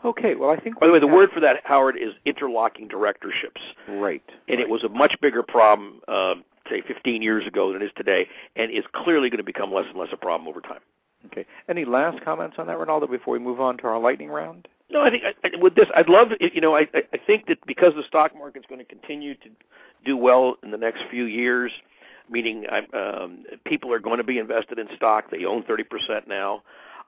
[0.03, 0.79] Okay, well, I think.
[0.79, 3.61] By the way, the word for that, Howard, is interlocking directorships.
[3.87, 4.23] Right.
[4.47, 4.59] And right.
[4.59, 6.35] it was a much bigger problem, uh,
[6.69, 9.85] say, 15 years ago than it is today, and is clearly going to become less
[9.87, 10.79] and less a problem over time.
[11.27, 11.45] Okay.
[11.69, 14.67] Any last comments on that, Rinaldo, before we move on to our lightning round?
[14.89, 17.93] No, I think I, with this, I'd love, you know, I, I think that because
[17.95, 19.49] the stock market's going to continue to
[20.03, 21.71] do well in the next few years,
[22.29, 25.31] meaning um, people are going to be invested in stock.
[25.31, 26.63] They own 30% now.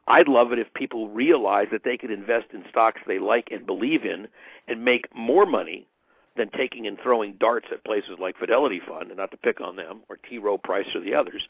[0.08, 3.66] I'd love it if people realize that they could invest in stocks they like and
[3.66, 4.28] believe in
[4.68, 5.88] and make more money
[6.36, 9.76] than taking and throwing darts at places like Fidelity Fund, and not to pick on
[9.76, 10.39] them, or T.
[10.39, 11.48] Rowe Price or the others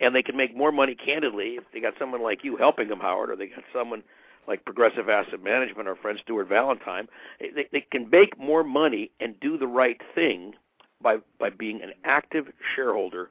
[0.00, 3.00] and they can make more money candidly if they got someone like you helping them,
[3.00, 4.02] Howard, or they got someone
[4.48, 7.06] like Progressive Asset Management, our friend Stuart Valentine.
[7.38, 10.54] They, they can make more money and do the right thing
[11.02, 13.30] by by being an active shareholder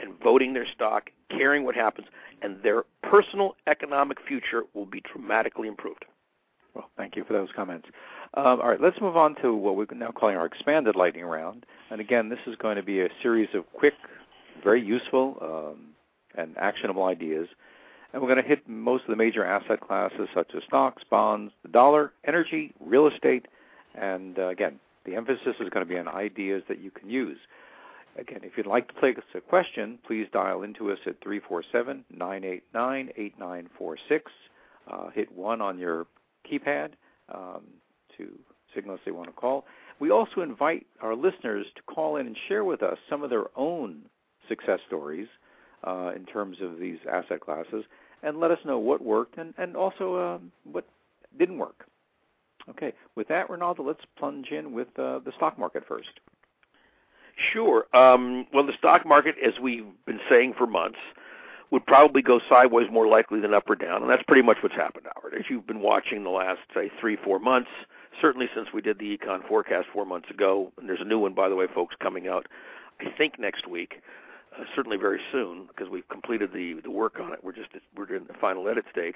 [0.00, 2.08] and voting their stock, caring what happens,
[2.42, 6.04] and their personal economic future will be dramatically improved.
[6.74, 7.88] Well, thank you for those comments.
[8.34, 11.66] Um, all right, let's move on to what we're now calling our expanded lightning round.
[11.90, 13.94] And again, this is going to be a series of quick,
[14.62, 15.88] very useful um,
[16.36, 17.48] and actionable ideas.
[18.12, 21.52] And we're going to hit most of the major asset classes such as stocks, bonds,
[21.62, 23.46] the dollar, energy, real estate,
[23.94, 27.38] and uh, again, the emphasis is going to be on ideas that you can use.
[28.18, 33.10] Again, if you'd like to place a question, please dial into us at 347 989
[33.16, 34.32] 8946.
[34.90, 36.06] Uh, hit 1 on your
[36.50, 36.90] keypad
[37.32, 37.62] um,
[38.16, 38.28] to
[38.74, 39.64] signal us they want to call.
[40.00, 43.46] We also invite our listeners to call in and share with us some of their
[43.56, 44.02] own
[44.48, 45.28] success stories
[45.86, 47.84] uh, in terms of these asset classes,
[48.22, 50.38] and let us know what worked and, also uh,
[50.70, 50.86] what
[51.38, 51.86] didn't work.
[52.68, 56.08] Okay, with that, Rinaldo, let's plunge in with uh, the stock market first.
[57.52, 57.86] Sure.
[57.94, 60.98] Um, well, the stock market, as we've been saying for months,
[61.70, 64.74] would probably go sideways more likely than up or down, and that's pretty much what's
[64.74, 65.34] happened, Howard.
[65.34, 67.70] As you've been watching the last, say, three, four months,
[68.20, 71.32] certainly since we did the econ forecast four months ago, and there's a new one,
[71.32, 72.46] by the way, folks, coming out,
[73.00, 74.02] I think next week
[74.58, 77.42] uh, certainly very soon because we've completed the the work on it.
[77.42, 79.14] We're just we're in the final edit stage.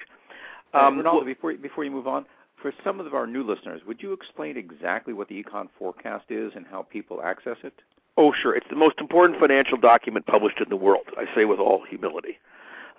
[0.73, 2.25] Um, Rinaldo, well, before before you move on,
[2.61, 6.53] for some of our new listeners, would you explain exactly what the econ forecast is
[6.55, 7.73] and how people access it?
[8.17, 8.55] Oh, sure.
[8.55, 11.07] It's the most important financial document published in the world.
[11.17, 12.39] I say with all humility,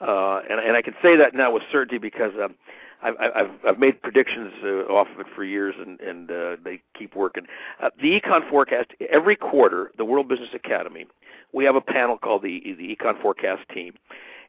[0.00, 2.33] uh, and and I can say that now with certainty because.
[2.42, 2.55] Um,
[3.02, 6.81] I've, I've I've made predictions uh, off of it for years, and and uh, they
[6.98, 7.46] keep working.
[7.79, 11.05] Uh, the econ forecast every quarter, the World Business Academy
[11.52, 13.94] we have a panel called the the Econ Forecast Team,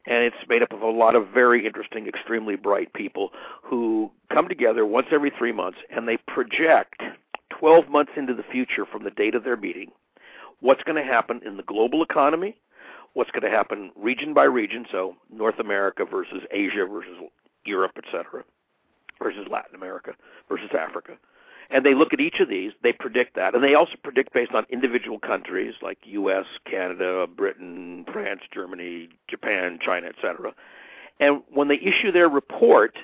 [0.05, 3.31] and it's made up of a lot of very interesting, extremely bright people
[3.63, 7.01] who come together once every three months and they project
[7.49, 9.89] 12 months into the future from the date of their meeting
[10.59, 12.57] what's going to happen in the global economy,
[13.13, 17.17] what's going to happen region by region, so North America versus Asia versus
[17.65, 18.43] Europe, etc.,
[19.19, 20.13] versus Latin America
[20.49, 21.17] versus Africa
[21.69, 24.53] and they look at each of these, they predict that, and they also predict based
[24.53, 30.53] on individual countries like U.S., Canada, Britain, France, Germany, Japan, China, etc.
[31.19, 32.97] And when they issue their report,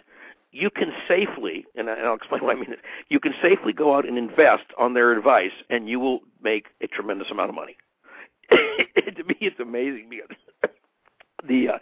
[0.53, 2.75] you can safely, and I'll explain what I mean.
[3.09, 6.87] You can safely go out and invest on their advice, and you will make a
[6.87, 7.75] tremendous amount of money.
[8.51, 10.37] to me, it's amazing because
[11.47, 11.77] the uh,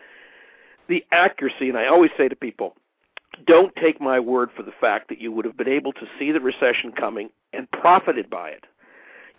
[0.88, 2.76] the accuracy, and I always say to people,
[3.46, 6.32] don't take my word for the fact that you would have been able to see
[6.32, 8.66] the recession coming and profited by it.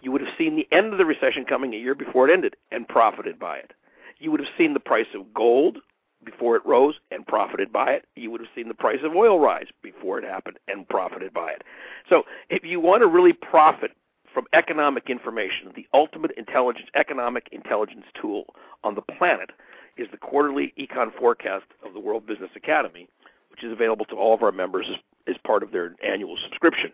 [0.03, 2.57] You would have seen the end of the recession coming a year before it ended
[2.71, 3.73] and profited by it.
[4.19, 5.79] You would have seen the price of gold
[6.25, 8.05] before it rose and profited by it.
[8.17, 11.53] You would have seen the price of oil rise before it happened and profited by
[11.53, 11.63] it.
[12.09, 13.93] So if you want to really profit
[14.33, 18.47] from economic information, the ultimate intelligence, economic intelligence tool
[18.83, 19.51] on the planet
[19.97, 23.09] is the quarterly econ forecast of the World Business Academy,
[23.51, 26.93] which is available to all of our members as, as part of their annual subscription.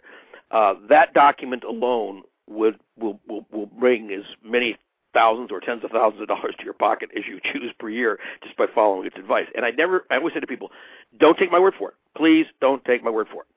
[0.51, 4.77] Uh, that document alone would will, will will bring as many
[5.15, 8.19] thousands or tens of thousands of dollars to your pocket as you choose per year
[8.43, 9.47] just by following its advice.
[9.55, 10.71] And I never, I always say to people,
[11.19, 11.95] don't take my word for it.
[12.17, 13.49] Please don't take my word for it.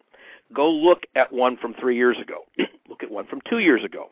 [0.53, 2.45] Go look at one from three years ago.
[2.89, 4.09] look at one from two years ago.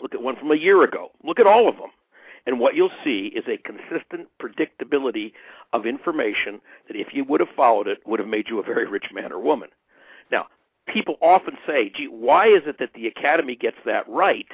[0.00, 1.10] Look at one from a year ago.
[1.24, 1.90] Look at all of them.
[2.44, 5.32] And what you'll see is a consistent predictability
[5.72, 8.86] of information that if you would have followed it would have made you a very
[8.86, 9.68] rich man or woman.
[10.30, 10.48] Now,
[10.88, 14.48] people often say, gee, why is it that the Academy gets that right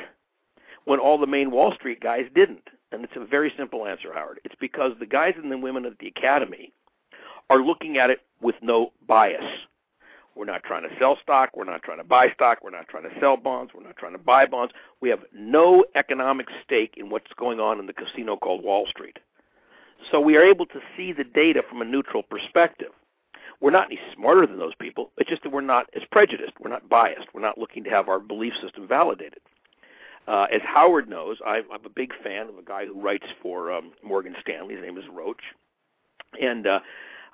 [0.89, 2.69] when all the main Wall Street guys didn't?
[2.93, 4.41] And it's a very simple answer, Howard.
[4.45, 6.73] It's because the guys and the women at the Academy
[7.51, 9.45] are looking at it with no bias.
[10.35, 11.51] We're not trying to sell stock.
[11.55, 12.59] We're not trying to buy stock.
[12.63, 13.73] We're not trying to sell bonds.
[13.75, 14.73] We're not trying to buy bonds.
[15.01, 19.19] We have no economic stake in what's going on in the casino called Wall Street.
[20.11, 22.93] So we are able to see the data from a neutral perspective.
[23.61, 25.11] We're not any smarter than those people.
[25.19, 26.53] It's just that we're not as prejudiced.
[26.61, 27.27] We're not biased.
[27.35, 29.41] We're not looking to have our belief system validated.
[30.29, 33.73] Uh, as Howard knows, I'm, I'm a big fan of a guy who writes for
[33.73, 34.75] um, Morgan Stanley.
[34.75, 35.41] His name is Roach,
[36.39, 36.81] and uh,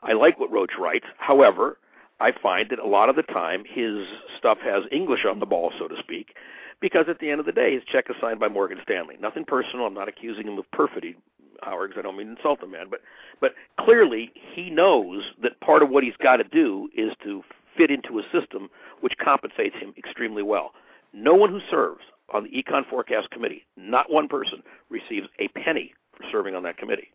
[0.02, 1.06] I like what Roach writes.
[1.18, 1.78] However,
[2.20, 4.06] I find that a lot of the time his
[4.38, 6.36] stuff has English on the ball, so to speak,
[6.80, 9.16] because at the end of the day, his check is signed by Morgan Stanley.
[9.20, 9.86] Nothing personal.
[9.86, 11.16] I'm not accusing him of perfidy,
[11.62, 13.00] Howard, because I don't mean to insult the man, but
[13.40, 17.42] but clearly he knows that part of what he's got to do is to
[17.76, 20.74] fit into a system which compensates him extremely well.
[21.12, 25.92] No one who serves on the Econ Forecast Committee, not one person receives a penny
[26.16, 27.08] for serving on that committee.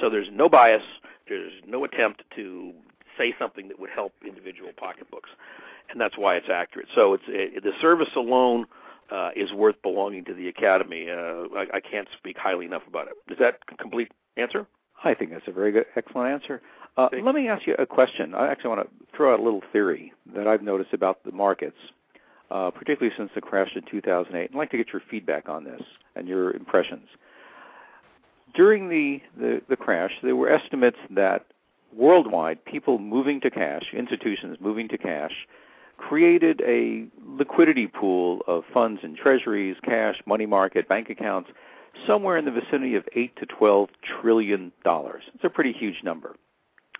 [0.00, 0.82] So there's no bias,
[1.28, 2.72] there's no attempt to
[3.18, 5.30] say something that would help individual pocketbooks,
[5.90, 6.88] and that's why it's accurate.
[6.94, 8.66] So it's it, the service alone
[9.10, 11.08] uh, is worth belonging to the academy.
[11.10, 13.32] Uh, I, I can't speak highly enough about it.
[13.32, 14.66] Is that a complete answer?
[15.04, 16.62] I think that's a very good, excellent answer.
[16.96, 18.34] Uh, let me ask you a question.
[18.34, 21.76] I actually want to throw out a little theory that I've noticed about the markets
[22.50, 24.50] uh, particularly since the crash in 2008.
[24.50, 25.82] I'd like to get your feedback on this
[26.14, 27.08] and your impressions.
[28.54, 31.46] During the, the, the crash, there were estimates that
[31.94, 35.46] worldwide, people moving to cash, institutions moving to cash,
[35.96, 41.50] created a liquidity pool of funds in treasuries, cash, money market, bank accounts,
[42.06, 43.88] somewhere in the vicinity of 8 to 12
[44.20, 45.24] trillion dollars.
[45.34, 46.36] It's a pretty huge number.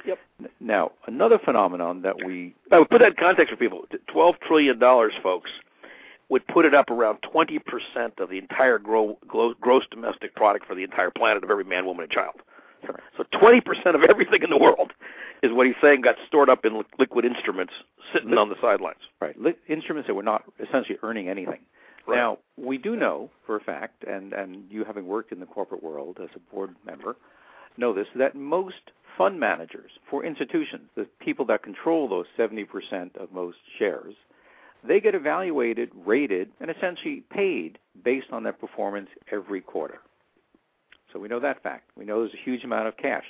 [0.07, 0.19] Yep.
[0.61, 3.85] Now, another phenomenon that we I would put that in context for people.
[4.07, 5.51] Twelve trillion dollars, folks,
[6.29, 9.19] would put it up around twenty percent of the entire gro-
[9.61, 12.37] gross domestic product for the entire planet of every man, woman, and child.
[13.17, 14.93] So twenty percent of everything in the world
[15.43, 17.73] is what he's saying got stored up in liquid instruments
[18.13, 19.01] sitting Li- on the sidelines.
[19.21, 21.61] Right, Li- instruments that were not essentially earning anything.
[22.07, 22.17] Right.
[22.17, 25.83] Now we do know for a fact, and and you having worked in the corporate
[25.83, 27.17] world as a board member,
[27.79, 33.33] know this that most fund managers for institutions, the people that control those 70% of
[33.33, 34.15] most shares,
[34.87, 39.99] they get evaluated, rated, and essentially paid based on their performance every quarter.
[41.13, 41.91] So we know that fact.
[41.97, 43.25] We know there's a huge amount of cash.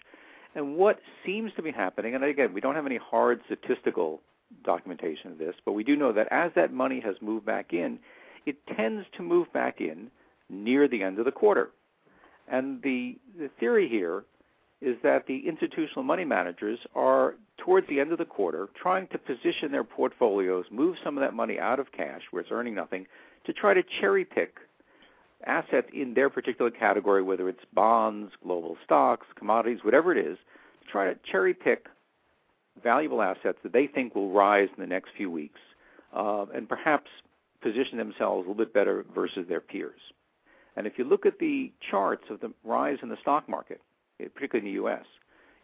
[0.54, 4.20] And what seems to be happening, and again, we don't have any hard statistical
[4.64, 7.98] documentation of this, but we do know that as that money has moved back in,
[8.46, 10.10] it tends to move back in
[10.48, 11.70] near the end of the quarter.
[12.48, 14.24] And the, the theory here
[14.80, 19.18] is that the institutional money managers are towards the end of the quarter trying to
[19.18, 23.06] position their portfolios, move some of that money out of cash where it's earning nothing,
[23.44, 24.56] to try to cherry pick
[25.46, 30.36] assets in their particular category, whether it's bonds, global stocks, commodities, whatever it is,
[30.82, 31.86] to try to cherry pick
[32.82, 35.60] valuable assets that they think will rise in the next few weeks
[36.14, 37.10] uh, and perhaps
[37.62, 40.00] position themselves a little bit better versus their peers.
[40.76, 43.80] And if you look at the charts of the rise in the stock market,
[44.18, 45.04] particularly in the U.S.,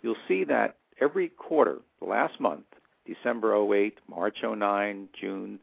[0.02, 2.64] you'll see that every quarter, the last month,
[3.06, 5.58] December 08, March 09, June,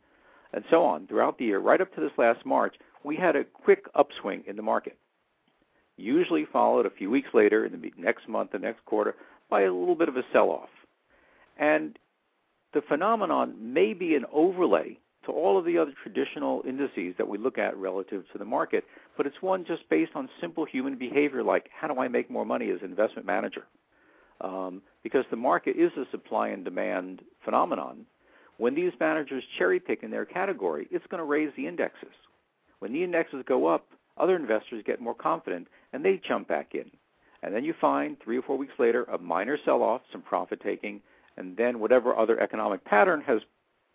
[0.53, 3.43] and so on, throughout the year, right up to this last March, we had a
[3.43, 4.97] quick upswing in the market.
[5.97, 9.15] Usually followed a few weeks later, in the next month, the next quarter,
[9.49, 10.69] by a little bit of a sell off.
[11.57, 11.97] And
[12.73, 17.37] the phenomenon may be an overlay to all of the other traditional indices that we
[17.37, 18.85] look at relative to the market,
[19.17, 22.45] but it's one just based on simple human behavior like how do I make more
[22.45, 23.65] money as an investment manager?
[24.41, 28.05] Um, because the market is a supply and demand phenomenon.
[28.57, 32.09] When these managers cherry pick in their category, it's going to raise the indexes.
[32.79, 33.85] When the indexes go up,
[34.17, 36.89] other investors get more confident and they jump back in.
[37.41, 40.61] And then you find three or four weeks later a minor sell off, some profit
[40.61, 41.01] taking,
[41.37, 43.41] and then whatever other economic pattern has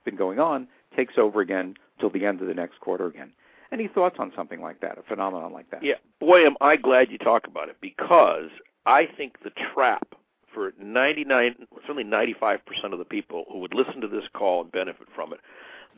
[0.05, 0.67] been going on
[0.97, 3.33] takes over again till the end of the next quarter again.
[3.73, 5.83] Any thoughts on something like that, a phenomenon like that?
[5.83, 8.51] Yeah, boy, am I glad you talk about it because
[8.87, 10.15] I think the trap
[10.53, 12.59] for 99, certainly 95%
[12.93, 15.41] of the people who would listen to this call and benefit from it,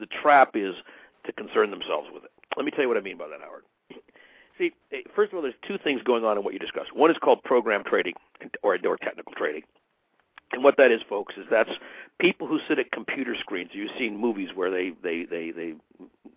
[0.00, 0.74] the trap is
[1.26, 2.30] to concern themselves with it.
[2.56, 3.64] Let me tell you what I mean by that, Howard.
[4.58, 6.94] See, eh, first of all, there's two things going on in what you discussed.
[6.94, 8.14] One is called program trading
[8.62, 9.62] or, or technical trading.
[10.52, 11.70] And what that is, folks, is that's
[12.18, 13.70] people who sit at computer screens.
[13.72, 15.74] You've seen movies where they they they they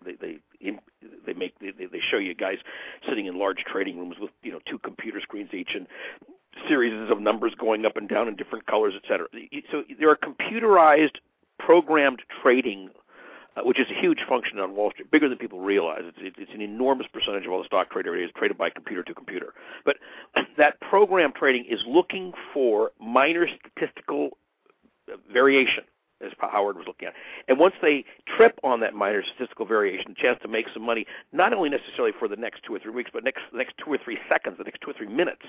[0.04, 0.38] they they,
[1.26, 2.58] they make they, they show you guys
[3.08, 5.86] sitting in large trading rooms with you know two computer screens each and
[6.68, 9.28] series of numbers going up and down in different colors, et cetera.
[9.70, 11.16] So there are computerized,
[11.58, 12.90] programmed trading
[13.56, 16.02] uh, which is a huge function on Wall Street, bigger than people realize.
[16.04, 19.14] It's, it's an enormous percentage of all the stock trader is traded by computer to
[19.14, 19.54] computer.
[19.84, 19.96] But
[20.56, 24.38] that program trading is looking for minor statistical
[25.12, 25.84] uh, variation,
[26.24, 27.14] as Howard was looking at.
[27.48, 31.52] And once they trip on that minor statistical variation, chance to make some money, not
[31.52, 34.18] only necessarily for the next two or three weeks, but next next two or three
[34.28, 35.42] seconds, the next two or three minutes,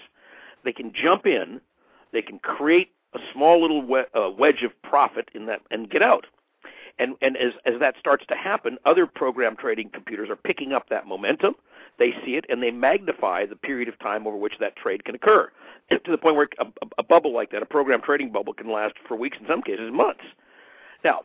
[0.64, 1.62] they can jump in,
[2.14, 3.86] they can create a small little
[4.16, 6.26] uh, wedge of profit in that and get out.
[7.00, 10.90] And, and as, as that starts to happen, other program trading computers are picking up
[10.90, 11.56] that momentum.
[12.00, 15.16] They see it and they magnify the period of time over which that trade can
[15.16, 15.52] occur
[15.92, 16.66] to the point where a,
[16.98, 19.92] a, bubble like that, a program trading bubble, can last for weeks, in some cases,
[19.92, 20.24] months.
[21.04, 21.22] Now,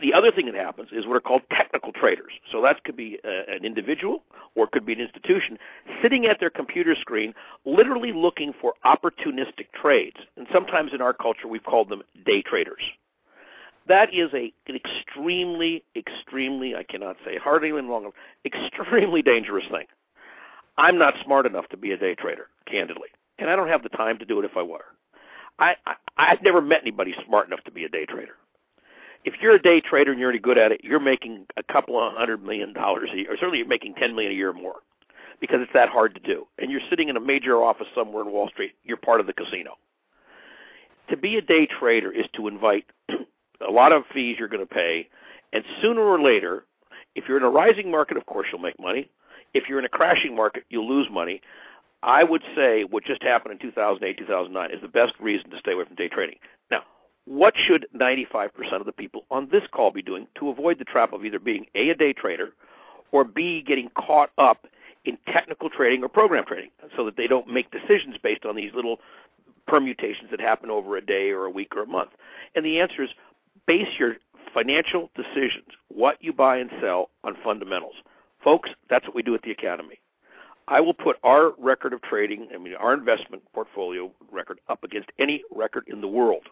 [0.00, 2.32] the other thing that happens is what are called technical traders.
[2.50, 4.24] So that could be uh, an individual
[4.56, 5.58] or it could be an institution
[6.02, 10.16] sitting at their computer screen, literally looking for opportunistic trades.
[10.36, 12.82] And sometimes in our culture, we've called them day traders.
[13.86, 18.10] That is a an extremely, extremely, I cannot say hardly even long,
[18.44, 19.86] extremely dangerous thing.
[20.76, 23.08] I'm not smart enough to be a day trader, candidly,
[23.38, 24.86] and I don't have the time to do it if I were.
[25.58, 28.34] I, I I've never met anybody smart enough to be a day trader.
[29.24, 31.98] If you're a day trader and you're any good at it, you're making a couple
[32.00, 34.54] of hundred million dollars a year, or certainly you're making ten million a year or
[34.54, 34.76] more,
[35.40, 36.46] because it's that hard to do.
[36.58, 38.72] And you're sitting in a major office somewhere in Wall Street.
[38.82, 39.76] You're part of the casino.
[41.10, 42.86] To be a day trader is to invite
[43.66, 45.08] a lot of fees you're going to pay,
[45.52, 46.64] and sooner or later,
[47.14, 49.08] if you're in a rising market, of course you'll make money.
[49.52, 51.40] If you're in a crashing market, you'll lose money.
[52.02, 55.72] I would say what just happened in 2008, 2009 is the best reason to stay
[55.72, 56.36] away from day trading.
[56.70, 56.82] Now,
[57.24, 61.12] what should 95% of the people on this call be doing to avoid the trap
[61.12, 62.52] of either being A, a day trader,
[63.12, 64.66] or B, getting caught up
[65.04, 68.74] in technical trading or program trading so that they don't make decisions based on these
[68.74, 69.00] little
[69.66, 72.10] permutations that happen over a day or a week or a month?
[72.54, 73.10] And the answer is
[73.66, 74.16] base your
[74.52, 77.94] financial decisions, what you buy and sell, on fundamentals.
[78.42, 79.98] Folks, that's what we do at the Academy.
[80.68, 85.10] I will put our record of trading, I mean, our investment portfolio record up against
[85.18, 86.44] any record in the world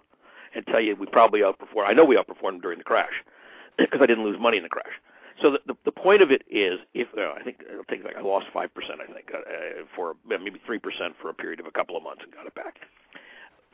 [0.54, 1.86] and tell you we probably outperformed.
[1.86, 3.24] I know we outperformed during the crash
[3.78, 4.92] because I didn't lose money in the crash.
[5.40, 8.16] So the, the, the point of it is, if uh, I think it'll take like
[8.16, 11.58] I lost five percent, I think, uh, uh for maybe three percent for a period
[11.58, 12.80] of a couple of months and got it back.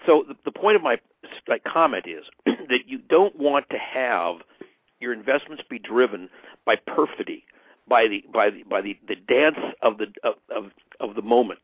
[0.07, 0.99] So the, the point of my,
[1.49, 2.25] my comment is
[2.69, 4.37] that you don't want to have
[5.01, 6.29] your investments be driven
[6.65, 7.45] by perfidy,
[7.89, 10.71] by the by the by the, the dance of the of, of
[11.01, 11.61] of the moment,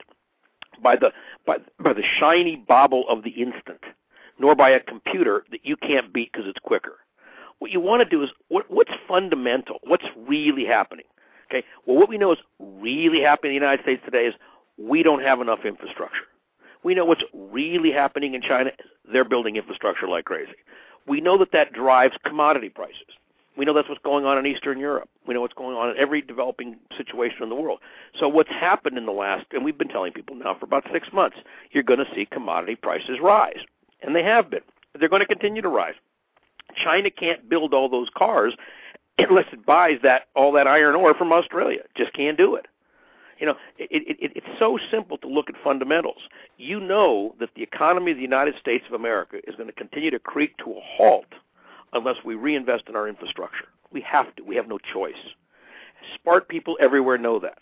[0.83, 1.13] by the
[1.47, 3.81] by by the shiny bauble of the instant,
[4.39, 6.99] nor by a computer that you can't beat because it's quicker.
[7.59, 11.07] What you want to do is what what's fundamental, what's really happening.
[11.51, 11.65] Okay.
[11.87, 14.35] Well, what we know is really happening in the United States today is
[14.79, 16.25] we don't have enough infrastructure.
[16.85, 18.71] We know what's really happening in China.
[19.11, 20.53] They're building infrastructure like crazy.
[21.07, 23.19] We know that that drives commodity prices.
[23.57, 25.09] We know that's what's going on in Eastern Europe.
[25.27, 27.79] We know what's going on in every developing situation in the world.
[28.19, 31.09] So what's happened in the last, and we've been telling people now for about six
[31.13, 31.37] months,
[31.71, 33.61] you're going to see commodity prices rise.
[34.03, 34.63] And they have been.
[34.99, 35.95] They're going to continue to rise.
[36.77, 38.55] China can't build all those cars
[39.19, 41.83] unless it buys that all that iron ore from Australia.
[41.97, 42.67] Just can't do it.
[43.39, 46.23] You know, it, it, it, it's so simple to look at fundamentals.
[46.57, 50.11] You know that the economy of the United States of America is going to continue
[50.11, 51.33] to creak to a halt
[51.93, 53.67] unless we reinvest in our infrastructure.
[53.93, 54.43] We have to.
[54.43, 55.15] We have no choice.
[56.23, 57.59] Smart people everywhere know that.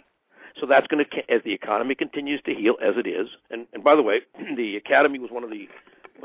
[0.60, 3.28] So that's going to, as the economy continues to heal, as it is.
[3.50, 4.20] And, and by the way,
[4.56, 5.68] the Academy was one of the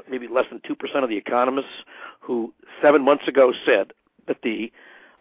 [0.09, 1.83] maybe less than 2% of the economists
[2.19, 3.93] who seven months ago said
[4.27, 4.71] that the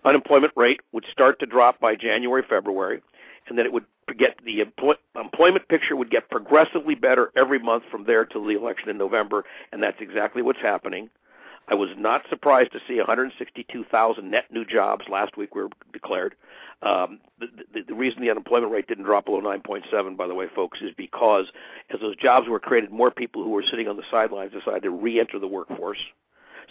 [0.04, 3.00] unemployment rate would start to drop by January, February,
[3.48, 8.04] and that it would get the employment picture would get progressively better every month from
[8.04, 11.10] there till the election in November, and that's exactly what's happening.
[11.68, 16.36] I was not surprised to see 162,000 net new jobs last week were declared.
[16.82, 20.46] Um, the, the, the reason the unemployment rate didn't drop below 9.7, by the way,
[20.54, 21.46] folks, is because
[21.92, 24.90] as those jobs were created, more people who were sitting on the sidelines decided to
[24.90, 25.98] re-enter the workforce.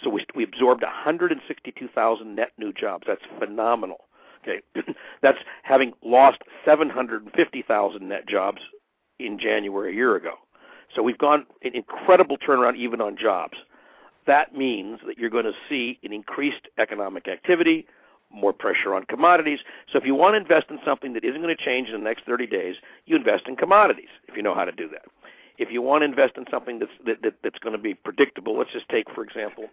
[0.02, 3.04] So we, we absorbed 162,000 net new jobs.
[3.06, 4.05] That's phenomenal.
[4.46, 4.60] Okay,
[5.22, 8.62] that's having lost 750,000 net jobs
[9.18, 10.34] in January a year ago.
[10.94, 13.58] So we've gone an incredible turnaround even on jobs.
[14.26, 17.86] That means that you're going to see an increased economic activity,
[18.30, 19.60] more pressure on commodities.
[19.90, 22.04] So if you want to invest in something that isn't going to change in the
[22.04, 25.06] next 30 days, you invest in commodities if you know how to do that.
[25.58, 28.58] If you want to invest in something that's that, that, that's going to be predictable,
[28.58, 29.66] let's just take for example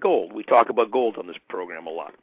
[0.00, 0.32] gold.
[0.32, 2.14] We talk about gold on this program a lot.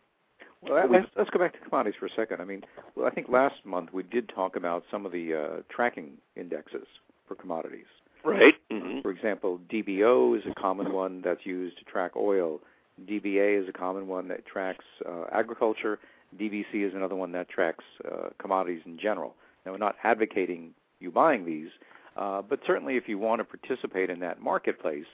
[0.69, 2.41] Well, let's, let's go back to commodities for a second.
[2.41, 2.63] I mean,
[2.95, 6.87] well, I think last month we did talk about some of the uh, tracking indexes
[7.27, 7.85] for commodities.
[8.23, 8.55] Right.
[8.71, 9.01] Mm-hmm.
[9.01, 12.59] For example, DBO is a common one that's used to track oil.
[13.07, 15.99] DBA is a common one that tracks uh, agriculture.
[16.39, 19.35] DBC is another one that tracks uh, commodities in general.
[19.65, 21.69] Now, we're not advocating you buying these,
[22.17, 25.05] uh, but certainly if you want to participate in that marketplace,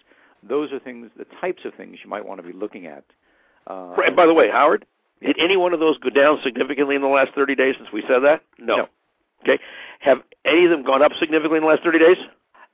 [0.47, 3.04] those are things, the types of things you might want to be looking at.
[3.68, 4.16] Uh, right.
[4.16, 4.86] By the way, Howard,
[5.22, 8.01] did any one of those go down significantly in the last 30 days since we
[8.07, 8.41] said that?
[8.57, 8.76] No.
[8.78, 8.88] no.
[9.43, 9.61] Okay.
[9.99, 12.17] Have any of them gone up significantly in the last 30 days?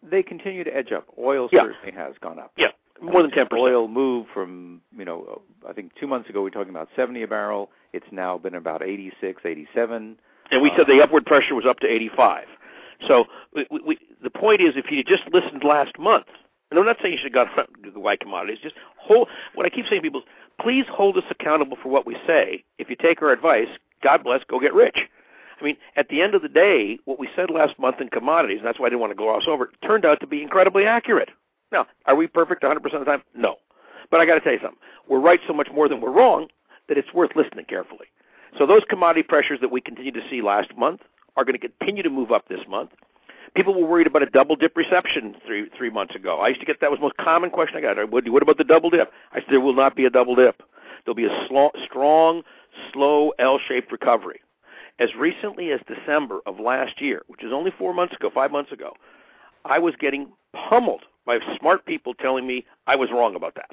[0.04, 1.08] They continue to edge up.
[1.20, 1.62] Oil yeah.
[1.64, 2.52] certainly has gone up.
[2.58, 2.68] Yeah,
[3.02, 3.52] more than 10%.
[3.54, 7.24] Oil moved from, you know, I think two months ago we were talking about 70
[7.24, 7.70] a barrel.
[7.94, 10.18] It's now been about 86, 87.
[10.52, 12.46] And we uh, said the upward pressure was up to 85.
[13.08, 16.28] So we, we, the point is, if you just listened last month,
[16.70, 19.30] and I'm not saying you should have gone to white commodities, just hold.
[19.54, 20.24] What I keep saying to people,
[20.60, 22.64] please hold us accountable for what we say.
[22.78, 23.70] If you take our advice,
[24.02, 25.00] God bless, go get rich.
[25.60, 28.58] I mean, at the end of the day, what we said last month in commodities,
[28.60, 30.86] and that's why I didn't want to gloss over it, turned out to be incredibly
[30.86, 31.30] accurate.
[31.72, 33.24] Now, are we perfect 100% of the time?
[33.36, 33.58] No.
[34.12, 34.80] But I got to tell you something.
[35.08, 36.48] We're right so much more than we're wrong
[36.88, 38.08] that it's worth listening carefully.
[38.58, 41.02] So those commodity pressures that we continue to see last month
[41.36, 42.92] are going to continue to move up this month.
[43.58, 46.40] People were worried about a double dip reception three three months ago.
[46.40, 48.12] I used to get that was the most common question I got.
[48.12, 49.12] What, about the double dip?
[49.32, 50.62] I said there will not be a double dip.
[51.04, 52.44] There'll be a strong,
[52.94, 54.42] slow L-shaped recovery.
[55.00, 58.72] As recently as December of last year, which is only four months ago, five months
[58.72, 58.94] ago,
[59.66, 60.28] I was getting
[60.70, 63.72] pummeled by smart people telling me I was wrong about that.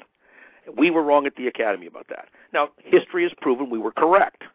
[0.75, 2.29] We were wrong at the academy about that.
[2.53, 4.45] Now, history has proven we were correct.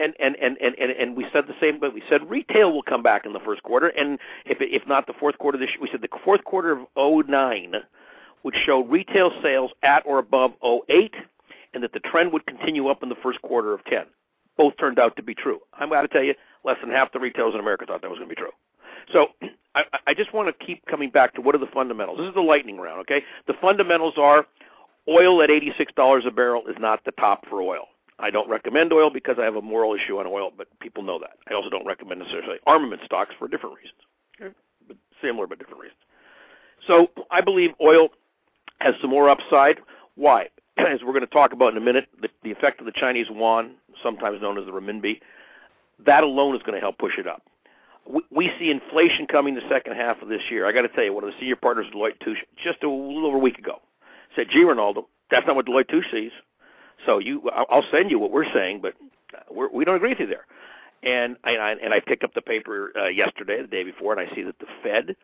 [0.00, 2.82] And and and and and, and we said the same, but we said retail will
[2.82, 5.88] come back in the first quarter, and if if not the fourth quarter this, we
[5.90, 7.74] said the fourth quarter of 09
[8.42, 10.52] would show retail sales at or above
[10.88, 11.14] 08,
[11.74, 14.06] and that the trend would continue up in the first quarter of 10.
[14.56, 15.60] Both turned out to be true.
[15.74, 16.34] I'm going to tell you,
[16.64, 18.52] less than half the retailers in America thought that was going to be true.
[19.12, 19.28] So
[19.74, 22.18] I, I just want to keep coming back to what are the fundamentals.
[22.18, 23.22] This is the lightning round, okay?
[23.46, 24.46] The fundamentals are
[25.08, 27.86] oil at $86 a barrel is not the top for oil.
[28.20, 31.18] I don't recommend oil because I have a moral issue on oil, but people know
[31.18, 31.38] that.
[31.48, 34.00] I also don't recommend necessarily armament stocks for different reasons,
[34.40, 34.54] okay?
[34.86, 35.98] but similar but different reasons.
[36.86, 38.08] So I believe oil
[38.80, 39.80] has some more upside.
[40.14, 40.48] Why?
[40.76, 43.26] As we're going to talk about in a minute, the, the effect of the Chinese
[43.30, 45.20] yuan, sometimes known as the renminbi,
[46.06, 47.42] that alone is going to help push it up
[48.10, 50.66] we, we see inflation coming the second half of this year.
[50.66, 52.88] I got to tell you, one of the senior partners of Deloitte Touche just a
[52.88, 53.80] little over a week ago
[54.36, 56.32] said, "Gee, Rinaldo, that's not what Deloitte Touche sees."
[57.06, 58.94] So you, I'll send you what we're saying, but
[59.50, 60.46] we're, we don't agree with you there.
[61.02, 64.34] And I, and I picked up the paper uh, yesterday, the day before, and I
[64.34, 65.16] see that the Fed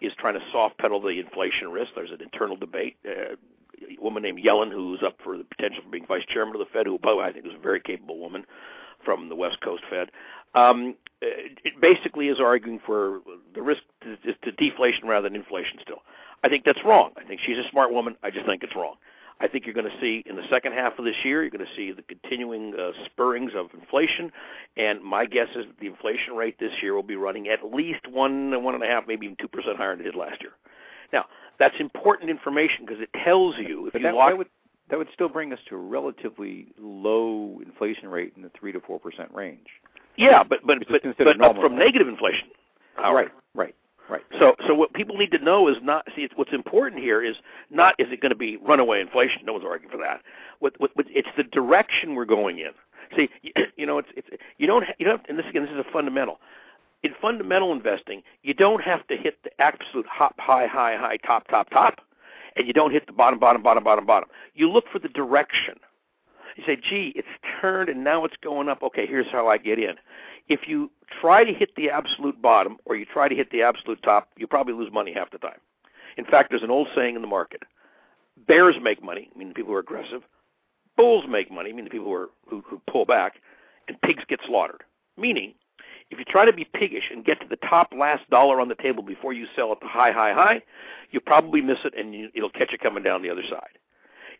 [0.00, 1.90] is trying to soft pedal the inflation risk.
[1.94, 2.96] There's an internal debate.
[3.06, 3.34] Uh,
[3.80, 6.72] a woman named Yellen, who's up for the potential for being vice chairman of the
[6.72, 8.44] Fed, who, by the way, I think is a very capable woman
[9.04, 10.10] from the West Coast Fed.
[10.54, 13.20] Um, it basically is arguing for
[13.54, 16.02] the risk to, to deflation rather than inflation still.
[16.42, 17.10] I think that's wrong.
[17.16, 18.16] I think she's a smart woman.
[18.22, 18.94] I just think it's wrong.
[19.40, 21.64] I think you're going to see in the second half of this year, you're going
[21.64, 24.32] to see the continuing uh, spurrings of inflation,
[24.76, 28.06] and my guess is that the inflation rate this year will be running at least
[28.08, 30.52] one, one and a half, maybe even two percent higher than it did last year.
[31.12, 31.26] Now,
[31.58, 34.30] that's important information because it tells you if but you that, lock.
[34.30, 34.48] That would,
[34.90, 38.80] that would still bring us to a relatively low inflation rate in the three to
[38.80, 39.66] four percent range.
[40.16, 42.48] Yeah, but but but, but up from negative inflation.
[42.98, 43.74] Right, right,
[44.08, 44.22] right.
[44.38, 47.36] So so what people need to know is not see what's important here is
[47.70, 49.42] not is it going to be runaway inflation?
[49.44, 50.22] No one's arguing for that.
[50.60, 52.70] What, what, what it's the direction we're going in.
[53.16, 54.28] See, you, you know, it's it's
[54.58, 56.40] you don't you don't and this again this is a fundamental.
[57.04, 61.46] In fundamental investing, you don't have to hit the absolute hop high high high top
[61.48, 62.00] top top.
[62.56, 64.28] and you don't hit the bottom, bottom, bottom, bottom, bottom.
[64.54, 65.74] You look for the direction.
[66.56, 67.28] You say, gee, it's
[67.60, 68.82] turned and now it's going up.
[68.82, 69.94] Okay, here's how I get in.
[70.48, 70.90] If you
[71.20, 74.46] try to hit the absolute bottom or you try to hit the absolute top, you
[74.46, 75.58] probably lose money half the time.
[76.16, 77.62] In fact, there's an old saying in the market
[78.46, 80.22] bears make money, meaning people who are aggressive.
[80.96, 83.36] Bulls make money, meaning people who, are, who, who pull back.
[83.88, 84.82] And pigs get slaughtered.
[85.16, 85.54] Meaning,
[86.10, 88.74] if you try to be piggish and get to the top last dollar on the
[88.74, 90.62] table before you sell at the high, high, high,
[91.10, 93.78] you probably miss it and you, it'll catch you coming down the other side.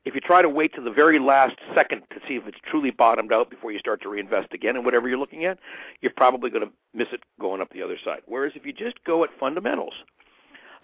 [0.05, 2.90] If you try to wait to the very last second to see if it's truly
[2.90, 5.59] bottomed out before you start to reinvest again in whatever you're looking at,
[6.01, 8.20] you're probably going to miss it going up the other side.
[8.26, 9.94] Whereas if you just go at fundamentals,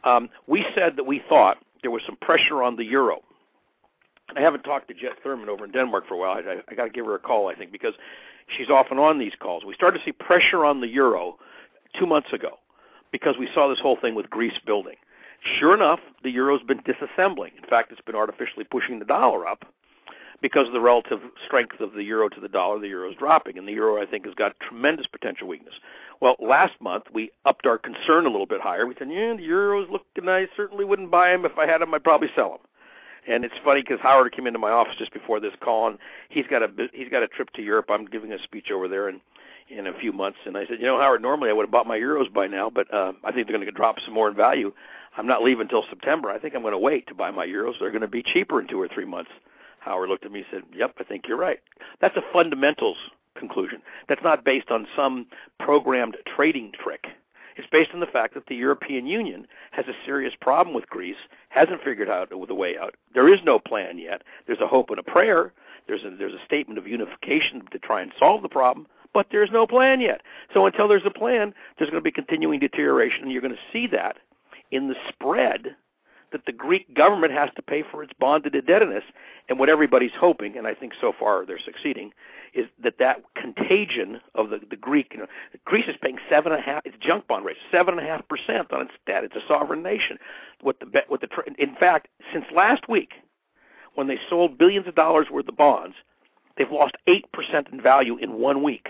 [0.05, 3.21] um, we said that we thought there was some pressure on the euro.
[4.37, 6.37] I haven't talked to Jet Thurman over in Denmark for a while.
[6.37, 7.95] I, I got to give her a call, I think, because
[8.49, 9.65] she's often on these calls.
[9.65, 11.39] We started to see pressure on the euro
[11.99, 12.59] two months ago
[13.13, 14.97] because we saw this whole thing with Greece building.
[15.45, 17.57] Sure enough, the euro's been disassembling.
[17.63, 19.65] In fact, it's been artificially pushing the dollar up
[20.41, 22.79] because of the relative strength of the euro to the dollar.
[22.79, 25.75] The euro is dropping, and the euro, I think, has got tremendous potential weakness.
[26.21, 28.87] Well, last month we upped our concern a little bit higher.
[28.87, 30.29] We said, "Yeah, the euro's looking.
[30.29, 31.45] I certainly wouldn't buy them.
[31.45, 32.61] If I had them, I'd probably sell them."
[33.27, 35.99] And it's funny because Howard came into my office just before this call, and
[36.31, 37.91] he's got a he's got a trip to Europe.
[37.91, 39.21] I'm giving a speech over there, and
[39.69, 40.39] in a few months.
[40.47, 42.71] And I said, you know, Howard, normally I would have bought my euros by now,
[42.71, 44.73] but uh, I think they're going to drop some more in value.
[45.17, 46.31] I'm not leaving until September.
[46.31, 47.75] I think I'm going to wait to buy my euros.
[47.79, 49.31] They're going to be cheaper in two or three months.
[49.81, 51.61] Howard looked at me and said, Yep, I think you're right.
[52.01, 52.97] That's a fundamentals
[53.39, 53.83] conclusion.
[54.09, 55.27] That's not based on some
[55.59, 57.07] programmed trading trick.
[57.57, 61.17] It's based on the fact that the European Union has a serious problem with Greece,
[61.51, 62.95] hasn't figured out the way out.
[63.15, 64.23] There is no plan yet.
[64.47, 65.53] There's a hope and a prayer.
[65.87, 69.51] There's a, there's a statement of unification to try and solve the problem, but there's
[69.53, 70.23] no plan yet.
[70.53, 73.73] So until there's a plan, there's going to be continuing deterioration, and you're going to
[73.73, 74.17] see that
[74.75, 75.77] in the spread
[76.33, 79.05] that the Greek government has to pay for its bonded indebtedness.
[79.49, 82.11] And what everybody's hoping, and I think so far they're succeeding,
[82.55, 85.27] is that that contagion of the, the Greek, you know,
[85.65, 88.27] Greece is paying seven and a half, its junk bond rate, seven and a half
[88.27, 89.23] percent on its debt.
[89.23, 90.19] It's a sovereign nation.
[90.61, 93.13] What the, what the, in fact, since last week,
[93.95, 95.95] when they sold billions of dollars worth of bonds,
[96.57, 98.89] they've lost eight percent in value in one week.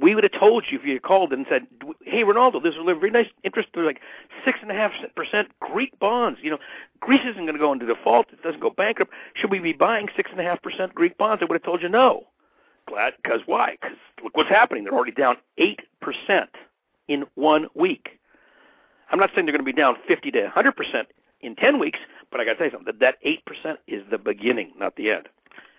[0.00, 1.66] We would have told you if you had called and said,
[2.02, 3.68] "Hey, Rinaldo, this is a very nice interest.
[3.74, 4.00] They're like
[4.44, 6.40] six and a half percent Greek bonds.
[6.42, 6.58] You know,
[7.00, 8.26] Greece isn't going to go into default.
[8.32, 9.12] It doesn't go bankrupt.
[9.34, 11.82] Should we be buying six and a half percent Greek bonds?" I would have told
[11.82, 12.26] you no.
[12.86, 13.76] Glad because why?
[13.80, 14.84] Because look what's happening.
[14.84, 16.50] They're already down eight percent
[17.08, 18.18] in one week.
[19.10, 21.08] I'm not saying they're going to be down 50 to 100 percent
[21.40, 21.98] in 10 weeks,
[22.30, 22.94] but I got to tell you something.
[23.00, 25.28] That 8 percent is the beginning, not the end.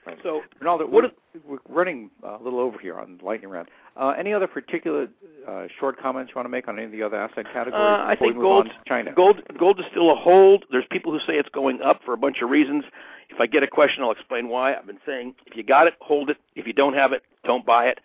[0.06, 0.18] Right.
[0.24, 1.12] So, Rinaldo, what is,
[1.48, 3.68] we're running a little over here on lightning round.
[3.96, 5.08] Uh, any other particular
[5.48, 7.76] uh, short comments you want to make on any of the other asset categories?
[7.76, 9.14] Uh, I think gold, China.
[9.14, 10.66] gold, gold is still a hold.
[10.72, 12.84] There's people who say it's going up for a bunch of reasons.
[13.30, 14.74] If I get a question, I'll explain why.
[14.74, 16.38] I've been saying if you got it, hold it.
[16.56, 18.00] If you don't have it, don't buy it.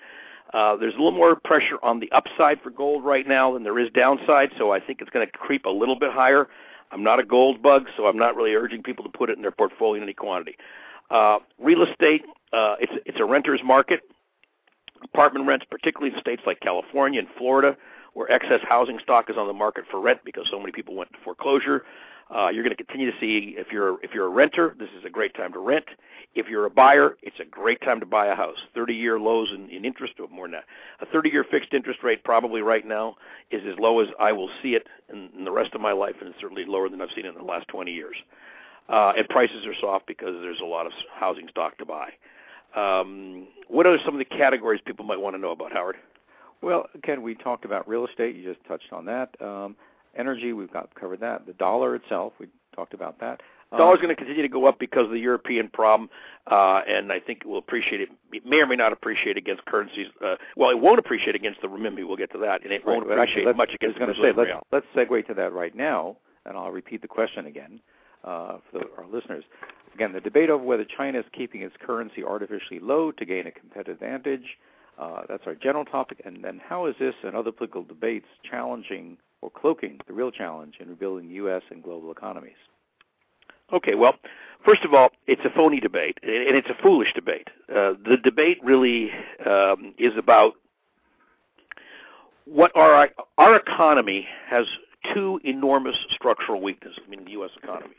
[0.53, 3.79] Uh, there's a little more pressure on the upside for gold right now than there
[3.79, 6.47] is downside, so I think it's going to creep a little bit higher.
[6.93, 9.43] I'm not a gold bug, so I'm not really urging people to put it in
[9.43, 10.57] their portfolio in any quantity.
[11.11, 14.01] Uh, real estate, uh, it's it's a renter's market.
[15.03, 17.77] Apartment rents, particularly in states like California and Florida,
[18.15, 21.13] where excess housing stock is on the market for rent because so many people went
[21.13, 21.85] to foreclosure.
[22.35, 25.05] Uh, you're going to continue to see if you're if you're a renter, this is
[25.05, 25.85] a great time to rent.
[26.35, 28.59] If you're a buyer, it's a great time to buy a house.
[28.77, 30.65] 30-year lows in, in interest, or more than that.
[31.01, 33.17] A 30-year fixed interest rate probably right now
[33.51, 36.17] is as low as I will see it in, in the rest of my life,
[36.21, 38.17] and it's certainly lower than I've seen it in the last 20 years.
[38.89, 42.11] Uh, and prices are soft because there's a lot of housing stock to buy.
[42.77, 45.97] Um, what are some of the categories people might want to know about, Howard?
[46.63, 48.37] Well, again, we talked about real estate.
[48.37, 49.31] You just touched on that.
[49.41, 49.77] Um,
[50.17, 51.47] energy, we've got covered that.
[51.47, 53.43] The dollar itself, we talked about that.
[53.73, 56.09] The dollar's going to continue to go up because of the European problem,
[56.49, 58.09] uh, and I think it will appreciate it.
[58.33, 60.07] It may or may not appreciate against currencies.
[60.25, 62.07] Uh, well, it won't appreciate against the renminbi.
[62.07, 64.49] We'll get to that, and it won't right, appreciate let's, much against the say, let's,
[64.49, 64.63] real.
[64.71, 67.81] let's segue to that right now, and I'll repeat the question again
[68.27, 69.45] uh, for the, our listeners.
[69.95, 73.51] Again, the debate over whether China is keeping its currency artificially low to gain a
[73.51, 74.59] competitive advantage.
[74.99, 76.21] Uh, that's our general topic.
[76.25, 80.75] And then how is this and other political debates challenging or cloaking the real challenge
[80.81, 81.63] in rebuilding U.S.
[81.71, 82.57] and global economies?
[83.73, 84.15] Okay, well,
[84.65, 87.49] first of all, it's a phony debate, and it's a foolish debate.
[87.69, 89.11] Uh, the debate really
[89.45, 90.55] um, is about
[92.45, 93.09] what our
[93.39, 94.67] our economy has
[95.13, 97.51] two enormous structural weaknesses, meaning the U.S.
[97.61, 97.95] economy.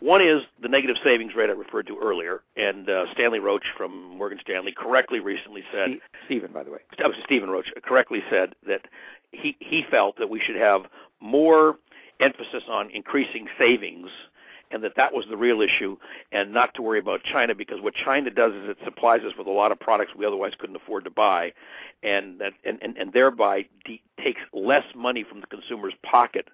[0.00, 4.16] One is the negative savings rate I referred to earlier, and uh, Stanley Roach from
[4.16, 5.90] Morgan Stanley correctly recently said.
[6.26, 6.78] Stephen, by the way.
[6.98, 8.82] Was Stephen Roach correctly said that
[9.32, 10.82] he he felt that we should have
[11.20, 11.78] more
[12.20, 14.08] emphasis on increasing savings
[14.70, 15.96] and that that was the real issue,
[16.30, 19.46] and not to worry about China because what China does is it supplies us with
[19.46, 21.52] a lot of products we otherwise couldn't afford to buy,
[22.02, 26.48] and that and and, and thereby de- takes less money from the consumer's pocket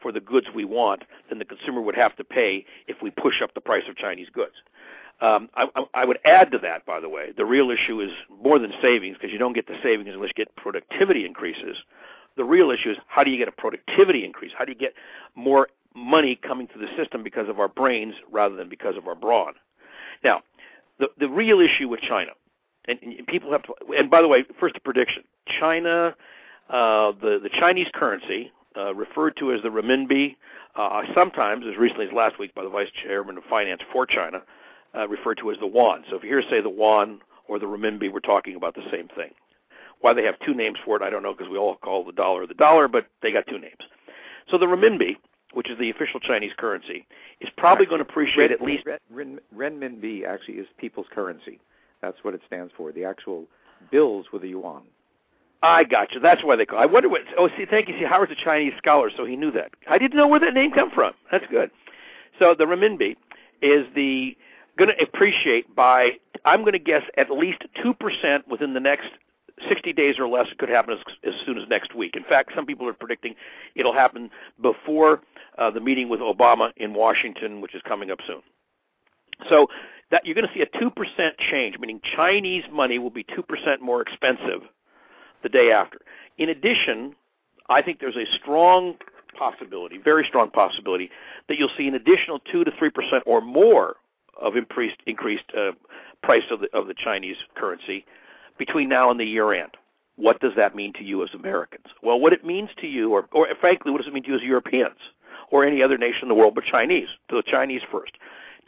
[0.00, 3.42] for the goods we want than the consumer would have to pay if we push
[3.42, 4.54] up the price of Chinese goods.
[5.20, 8.10] Um, I, I would add to that, by the way, the real issue is
[8.42, 11.76] more than savings because you don't get the savings unless you get productivity increases.
[12.36, 14.52] The real issue is how do you get a productivity increase?
[14.56, 14.94] How do you get
[15.34, 19.16] more money coming to the system because of our brains rather than because of our
[19.16, 19.54] brawn?
[20.22, 20.42] Now,
[20.98, 22.30] the the real issue with China,
[22.86, 23.74] and, and people have to.
[23.96, 26.14] And by the way, first a prediction: China,
[26.68, 30.36] uh, the the Chinese currency, uh, referred to as the renminbi,
[30.76, 34.42] uh, sometimes as recently as last week by the vice chairman of finance for China,
[34.96, 36.04] uh, referred to as the yuan.
[36.08, 39.08] So if you hear say the yuan or the renminbi, we're talking about the same
[39.08, 39.30] thing.
[40.00, 42.12] Why they have two names for it, I don't know, because we all call the
[42.12, 43.82] dollar the dollar, but they got two names.
[44.48, 45.16] So the renminbi,
[45.54, 47.06] which is the official Chinese currency,
[47.40, 48.84] is probably going to appreciate at least.
[49.10, 51.58] Ren, renminbi actually is people's currency.
[52.00, 52.92] That's what it stands for.
[52.92, 53.46] The actual
[53.90, 54.82] bills with the yuan.
[55.62, 56.20] I got you.
[56.20, 56.78] That's why they call.
[56.78, 57.22] I wonder what.
[57.36, 57.98] Oh, see, thank you.
[57.98, 59.72] See, Howard's a Chinese scholar, so he knew that.
[59.88, 61.12] I didn't know where that name come from.
[61.32, 61.70] That's good.
[62.38, 63.16] So the renminbi
[63.60, 64.36] is the
[64.78, 66.12] going to appreciate by
[66.44, 69.08] I'm going to guess at least two percent within the next
[69.68, 70.46] 60 days or less.
[70.52, 72.14] It could happen as, as soon as next week.
[72.14, 73.34] In fact, some people are predicting
[73.74, 74.30] it'll happen
[74.62, 75.22] before
[75.58, 78.42] uh, the meeting with Obama in Washington, which is coming up soon.
[79.48, 79.66] So
[80.12, 83.42] that you're going to see a two percent change, meaning Chinese money will be two
[83.42, 84.62] percent more expensive
[85.42, 85.98] the day after.
[86.36, 87.14] In addition,
[87.68, 88.96] I think there's a strong
[89.36, 91.10] possibility, very strong possibility,
[91.48, 93.96] that you'll see an additional two to three percent or more
[94.40, 95.72] of increased increased uh,
[96.22, 98.04] price of the of the Chinese currency
[98.58, 99.76] between now and the year end.
[100.16, 101.86] What does that mean to you as Americans?
[102.02, 104.36] Well, what it means to you, or, or frankly, what does it mean to you
[104.36, 104.98] as Europeans
[105.52, 107.08] or any other nation in the world but Chinese?
[107.28, 108.14] To the Chinese first.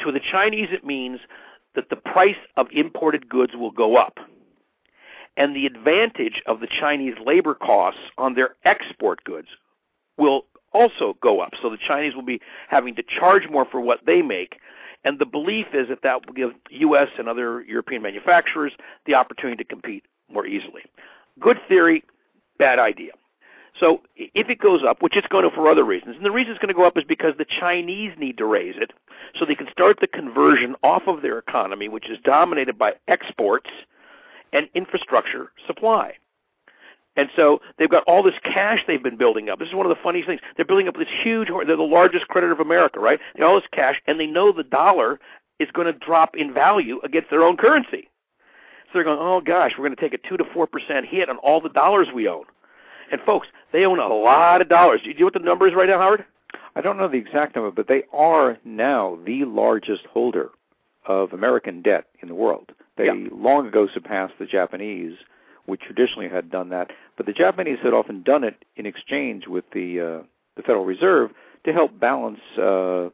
[0.04, 1.18] To the Chinese, it means
[1.74, 4.18] that the price of imported goods will go up.
[5.36, 9.48] And the advantage of the Chinese labor costs on their export goods
[10.18, 11.52] will also go up.
[11.62, 14.56] So the Chinese will be having to charge more for what they make
[15.04, 17.08] and the belief is that that will give U.S.
[17.18, 18.72] and other European manufacturers
[19.06, 20.82] the opportunity to compete more easily.
[21.38, 22.04] Good theory,
[22.58, 23.12] bad idea.
[23.78, 26.52] So if it goes up, which it's going to for other reasons, and the reason
[26.52, 28.92] it's going to go up is because the Chinese need to raise it
[29.38, 33.70] so they can start the conversion off of their economy, which is dominated by exports
[34.52, 36.14] and infrastructure supply.
[37.16, 39.58] And so they've got all this cash they've been building up.
[39.58, 40.40] This is one of the funniest things.
[40.56, 41.48] They're building up this huge.
[41.48, 43.18] They're the largest creditor of America, right?
[43.36, 45.18] They all this cash, and they know the dollar
[45.58, 48.08] is going to drop in value against their own currency.
[48.86, 51.28] So they're going, oh gosh, we're going to take a two to four percent hit
[51.28, 52.44] on all the dollars we own.
[53.12, 55.00] And folks, they own a lot of dollars.
[55.02, 56.24] Do you know what the number is right now, Howard?
[56.76, 60.50] I don't know the exact number, but they are now the largest holder
[61.06, 62.70] of American debt in the world.
[63.00, 63.28] They yeah.
[63.32, 65.16] long ago surpassed the Japanese
[65.66, 66.90] which traditionally had done that.
[67.16, 70.26] But the Japanese had often done it in exchange with the uh,
[70.56, 71.30] the Federal Reserve
[71.64, 73.08] to help balance uh,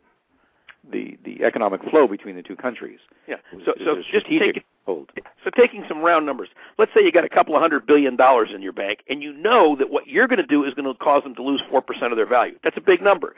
[0.91, 3.01] the the economic flow between the two countries.
[3.29, 3.37] Yeah.
[3.65, 4.65] So so just take it.
[4.87, 5.11] Hold.
[5.43, 8.51] So taking some round numbers, let's say you got a couple of hundred billion dollars
[8.55, 10.95] in your bank, and you know that what you're going to do is going to
[10.95, 12.57] cause them to lose four percent of their value.
[12.63, 13.35] That's a big number.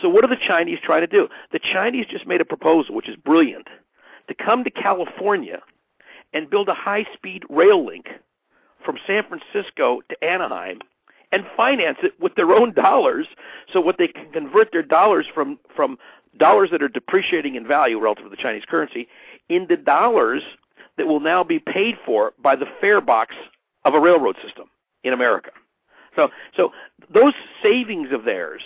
[0.00, 1.28] So what are the Chinese trying to do?
[1.50, 3.66] The Chinese just made a proposal, which is brilliant,
[4.28, 5.60] to come to California
[6.32, 8.08] and build a high-speed rail link
[8.84, 10.80] from San Francisco to Anaheim
[11.30, 13.26] and finance it with their own dollars
[13.72, 15.98] so what they can convert their dollars from from
[16.36, 19.08] dollars that are depreciating in value relative to the Chinese currency
[19.48, 20.42] into dollars
[20.96, 23.34] that will now be paid for by the fare box
[23.84, 24.66] of a railroad system
[25.04, 25.50] in America.
[26.16, 26.72] So so
[27.12, 28.62] those savings of theirs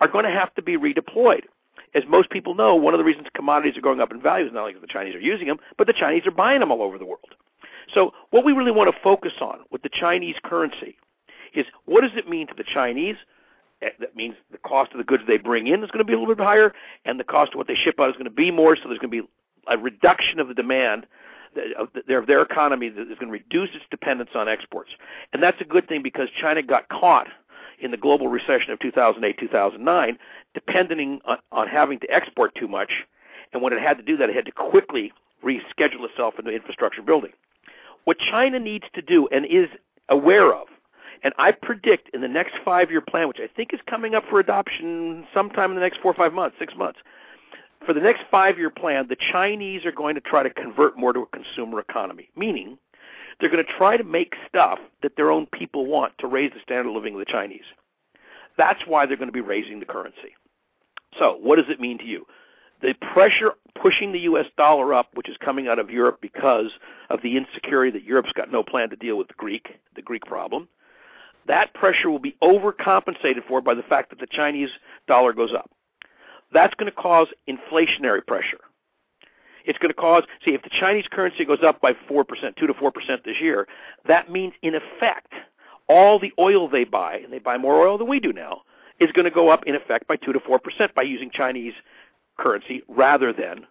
[0.00, 1.44] are going to have to be redeployed.
[1.96, 4.52] As most people know, one of the reasons commodities are going up in value is
[4.52, 6.82] not only because the Chinese are using them, but the Chinese are buying them all
[6.82, 7.34] over the world.
[7.94, 10.96] So what we really want to focus on with the Chinese currency
[11.54, 13.16] is what does it mean to the Chinese?
[13.80, 16.12] Eh, that means the cost of the goods they bring in is going to be
[16.12, 16.74] a little bit higher,
[17.06, 18.76] and the cost of what they ship out is going to be more.
[18.76, 19.28] So there's going to be
[19.68, 21.06] a reduction of the demand
[21.78, 24.90] of their, their economy that is going to reduce its dependence on exports.
[25.32, 27.28] And that's a good thing because China got caught
[27.80, 30.18] in the global recession of 2008, 2009,
[30.54, 32.92] depending on, on having to export too much.
[33.52, 35.12] And when it had to do that, it had to quickly
[35.44, 37.32] reschedule itself into infrastructure building.
[38.04, 39.68] What China needs to do and is
[40.08, 40.68] aware of,
[41.22, 44.24] and I predict in the next five year plan, which I think is coming up
[44.28, 47.00] for adoption sometime in the next four or five months, six months,
[47.84, 51.12] for the next five year plan, the Chinese are going to try to convert more
[51.12, 52.78] to a consumer economy, meaning
[53.40, 56.60] they're going to try to make stuff that their own people want to raise the
[56.62, 57.64] standard of living of the Chinese.
[58.56, 60.34] That's why they're going to be raising the currency.
[61.18, 62.26] So, what does it mean to you?
[62.82, 64.46] the pressure pushing the U.S.
[64.56, 66.72] dollar up, which is coming out of Europe because
[67.10, 70.24] of the insecurity that Europe's got no plan to deal with the Greek, the Greek
[70.24, 70.68] problem,
[71.46, 74.70] that pressure will be overcompensated for by the fact that the Chinese
[75.06, 75.70] dollar goes up.
[76.52, 78.60] That's going to cause inflationary pressure.
[79.66, 82.24] It's going to cause, see, if the Chinese currency goes up by 4%,
[82.56, 83.66] 2 to 4% this year,
[84.06, 85.32] that means in effect,
[85.88, 88.62] all the oil they buy, and they buy more oil than we do now,
[89.00, 91.74] is going to go up in effect by 2 to 4% by using Chinese
[92.38, 93.66] currency rather than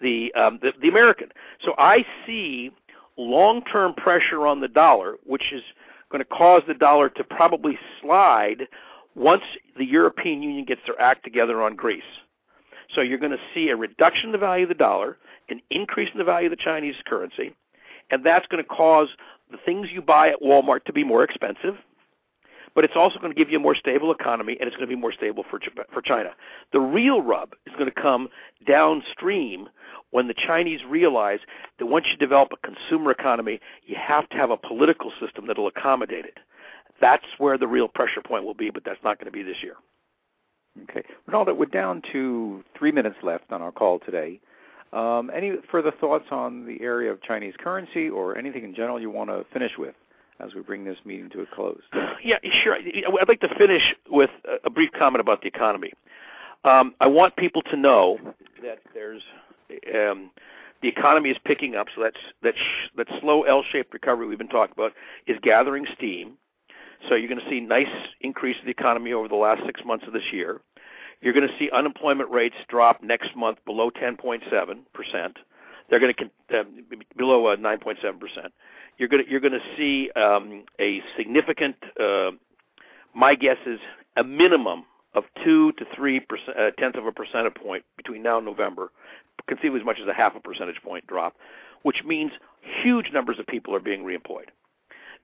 [0.00, 1.28] the, um, the, the American.
[1.64, 2.70] So I see
[3.16, 5.62] long-term pressure on the dollar, which is
[6.10, 8.68] going to cause the dollar to probably slide
[9.14, 9.42] once
[9.78, 12.02] the European Union gets their act together on Greece.
[12.94, 15.18] So you're going to see a reduction in the value of the dollar,
[15.48, 17.54] an increase in the value of the Chinese currency,
[18.10, 19.08] and that's going to cause
[19.50, 21.76] the things you buy at Walmart to be more expensive.
[22.74, 24.94] But it's also going to give you a more stable economy, and it's going to
[24.94, 25.58] be more stable for
[25.92, 26.30] for China.
[26.72, 28.28] The real rub is going to come
[28.66, 29.68] downstream
[30.10, 31.40] when the Chinese realize
[31.78, 35.56] that once you develop a consumer economy, you have to have a political system that
[35.58, 36.38] will accommodate it.
[37.00, 39.62] That's where the real pressure point will be, but that's not going to be this
[39.62, 39.76] year.
[40.84, 41.02] Okay.
[41.26, 44.40] Rinaldo, we're down to three minutes left on our call today.
[44.92, 49.10] Um, any further thoughts on the area of Chinese currency or anything in general you
[49.10, 49.94] want to finish with
[50.38, 51.80] as we bring this meeting to a close?
[52.24, 52.74] Yeah, sure.
[52.74, 54.30] I'd like to finish with
[54.64, 55.92] a brief comment about the economy.
[56.64, 58.18] Um, I want people to know
[58.62, 59.22] that there's
[59.94, 60.30] um,
[60.82, 62.54] the economy is picking up, so that's that
[62.96, 64.92] that slow L-shaped recovery we've been talking about
[65.26, 66.32] is gathering steam.
[67.08, 67.86] So you're going to see nice
[68.20, 70.60] increase in the economy over the last six months of this year.
[71.20, 74.42] You're going to see unemployment rates drop next month below 10.7
[74.92, 75.38] percent.
[75.88, 76.64] They're going to uh,
[77.16, 78.52] below uh, 9.7 percent.
[78.98, 81.76] You're going to you're going to see um, a significant.
[81.98, 82.32] Uh,
[83.14, 83.80] my guess is
[84.16, 84.84] a minimum
[85.14, 88.90] of two to three percent, uh, tenths of a percentage point between now and November,
[89.46, 91.36] conceivably as much as a half a percentage point drop,
[91.82, 92.32] which means
[92.82, 94.48] huge numbers of people are being reemployed.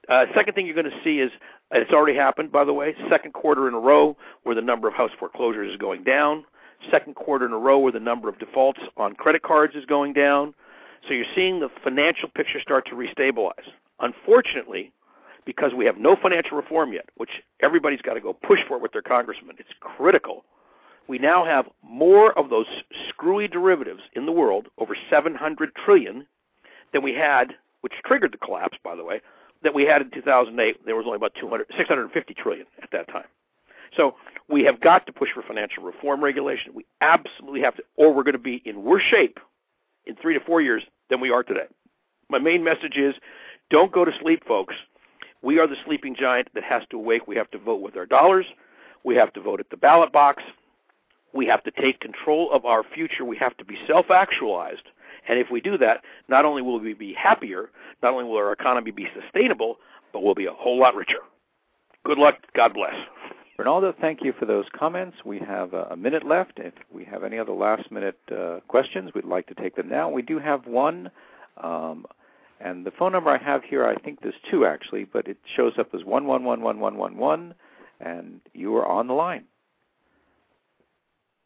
[0.09, 1.31] Uh, second thing you're going to see is
[1.71, 2.95] it's already happened, by the way.
[3.09, 6.45] Second quarter in a row where the number of house foreclosures is going down.
[6.91, 10.13] Second quarter in a row where the number of defaults on credit cards is going
[10.13, 10.55] down.
[11.07, 13.71] So you're seeing the financial picture start to restabilize.
[14.01, 14.93] Unfortunately,
[15.45, 18.93] because we have no financial reform yet, which everybody's got to go push for with
[18.93, 20.45] their congressman, it's critical.
[21.09, 22.67] We now have more of those
[23.09, 26.27] screwy derivatives in the world, over 700 trillion,
[26.93, 29.21] than we had, which triggered the collapse, by the way,
[29.63, 33.27] that we had in 2008, there was only about 200, 650 trillion at that time.
[33.97, 34.17] So
[34.49, 36.73] we have got to push for financial reform regulation.
[36.75, 39.39] We absolutely have to, or we're going to be in worse shape
[40.07, 41.67] in three to four years than we are today.
[42.29, 43.15] My main message is
[43.71, 44.75] don't go to sleep, folks.
[45.43, 47.27] We are the sleeping giant that has to awake.
[47.27, 48.47] We have to vote with our dollars.
[49.05, 50.43] We have to vote at the ballot box.
[51.35, 53.25] We have to take control of our future.
[53.25, 54.89] We have to be self actualized
[55.29, 57.71] and if we do that, not only will we be happier,
[58.03, 59.79] not only will our economy be sustainable,
[60.13, 61.21] but we'll be a whole lot richer.
[62.05, 62.39] Good luck.
[62.55, 62.95] God bless.
[63.59, 65.19] Rinaldo, thank you for those comments.
[65.25, 66.55] We have a minute left.
[66.57, 70.09] If we have any other last minute uh, questions, we'd like to take them now.
[70.09, 71.11] We do have one.
[71.63, 72.07] Um,
[72.61, 75.75] and the phone number I have here, I think there's two actually, but it shows
[75.79, 77.55] up as one one one one one one one,
[78.01, 79.45] and you are on the line.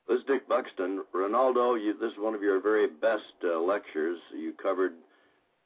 [0.09, 1.03] This is Dick Buxton.
[1.13, 4.19] Rinaldo, you, this is one of your very best uh, lectures.
[4.33, 4.93] You covered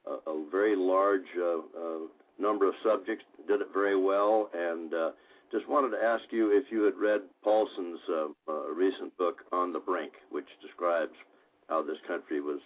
[0.07, 1.99] a, a very large uh, uh,
[2.39, 5.11] number of subjects, did it very well, and uh,
[5.53, 8.29] just wanted to ask you if you had read Paulson's uh,
[8.75, 11.13] recent book, On the Brink, which describes
[11.69, 12.61] how this country was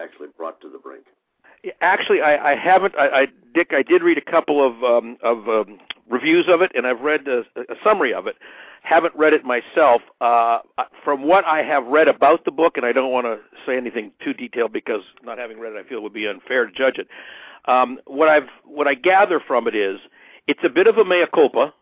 [0.00, 1.04] actually brought to the brink.
[1.80, 2.94] Actually, I, I haven't.
[2.96, 5.78] I, I, Dick, I did read a couple of um, of um,
[6.08, 8.36] reviews of it, and I've read a, a summary of it
[8.82, 10.02] haven't read it myself.
[10.20, 10.60] Uh,
[11.04, 14.12] from what I have read about the book, and I don't want to say anything
[14.22, 16.98] too detailed because not having read it, I feel it would be unfair to judge
[16.98, 17.08] it.
[17.66, 19.98] Um, what I've what I gather from it is
[20.46, 21.74] it's a bit of a mea culpa.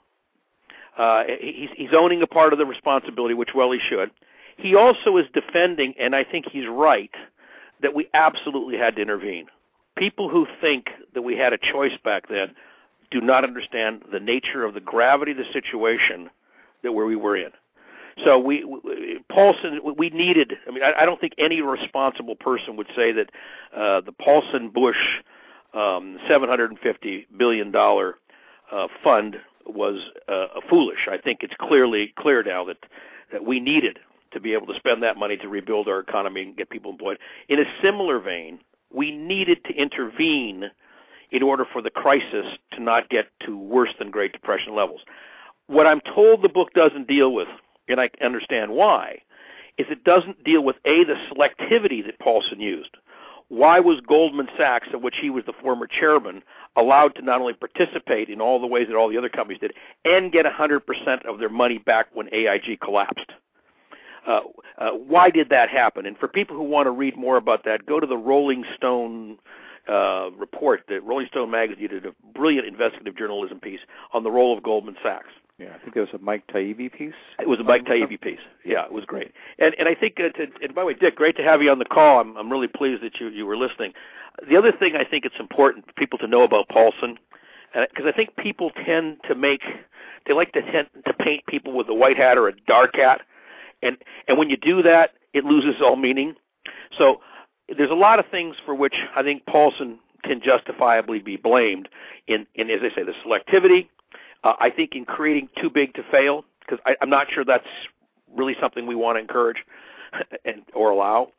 [0.99, 4.11] Uh, he's, he's owning a part of the responsibility, which well he should.
[4.57, 7.11] He also is defending, and I think he's right,
[7.83, 9.47] that we absolutely had to intervene.
[9.97, 12.55] People who think that we had a choice back then
[13.11, 16.30] do not understand the nature of the gravity of the situation
[16.82, 17.50] that where we were in.
[18.24, 20.54] So we, we Paulson, we needed.
[20.66, 23.30] I mean, I, I don't think any responsible person would say that
[23.76, 25.20] uh, the Paulson Bush
[25.74, 28.16] um, 750 billion dollar
[28.72, 29.36] uh, fund
[29.66, 31.09] was uh, foolish.
[31.11, 32.78] I think it's clearly clear now that
[33.32, 33.98] that we needed
[34.32, 37.18] to be able to spend that money to rebuild our economy and get people employed.
[37.48, 38.61] In a similar vein,
[38.92, 40.70] we needed to intervene
[41.31, 45.01] in order for the crisis to not get to worse than Great Depression levels.
[45.66, 47.49] What I'm told the book doesn't deal with,
[47.89, 49.22] and I understand why,
[49.79, 52.97] is it doesn't deal with a the selectivity that Paulson used.
[53.49, 56.43] Why was Goldman Sachs, of which he was the former chairman,
[56.74, 59.72] allowed to not only participate in all the ways that all the other companies did
[60.05, 63.31] and get 100% of their money back when AIG collapsed?
[64.27, 64.41] Uh,
[64.79, 66.07] uh, why did that happen?
[66.07, 69.39] And for people who want to read more about that, go to the Rolling Stone
[69.89, 70.82] uh, report.
[70.89, 73.80] that Rolling Stone magazine did a brilliant investigative journalism piece
[74.12, 75.28] on the role of Goldman Sachs.
[75.59, 77.14] Yeah, I think it was a Mike Taibbi piece.
[77.41, 78.41] It was a Mike Taibbi piece.
[78.62, 79.32] Yeah, it was great.
[79.59, 81.70] And and I think, uh, to, and by the way, Dick, great to have you
[81.70, 82.20] on the call.
[82.20, 83.95] I'm I'm really pleased that you you were listening.
[84.47, 87.18] The other thing I think it's important for people to know about Paulson,
[87.72, 89.62] because uh, I think people tend to make
[90.26, 93.22] they like to tend to paint people with a white hat or a dark hat,
[93.82, 93.97] and
[94.28, 96.34] and when you do that, it loses all meaning.
[96.99, 97.22] So
[97.77, 101.89] there's a lot of things for which I think Paulson can justifiably be blamed
[102.27, 103.89] in in as I say the selectivity
[104.47, 107.67] uh, I think in creating too big to fail, because I'm not sure that's
[108.35, 109.64] really something we want to encourage
[110.45, 111.33] and or allow.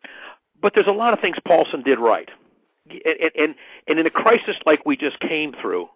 [0.62, 2.30] But there's a lot of things Paulson did right,
[2.90, 3.56] and, and
[3.88, 5.88] and in a crisis like we just came through,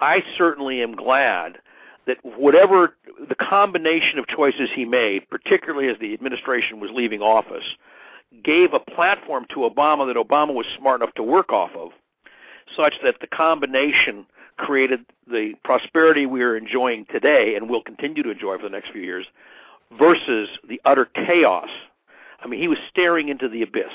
[0.00, 1.58] I certainly am glad
[2.06, 2.96] that whatever
[3.28, 7.64] the combination of choices he made, particularly as the administration was leaving office,
[8.42, 11.90] gave a platform to Obama that Obama was smart enough to work off of,
[12.76, 14.26] such that the combination
[14.56, 18.90] created the prosperity we are enjoying today and will continue to enjoy for the next
[18.92, 19.26] few years
[19.98, 21.68] versus the utter chaos.
[22.42, 23.92] I mean, he was staring into the abyss.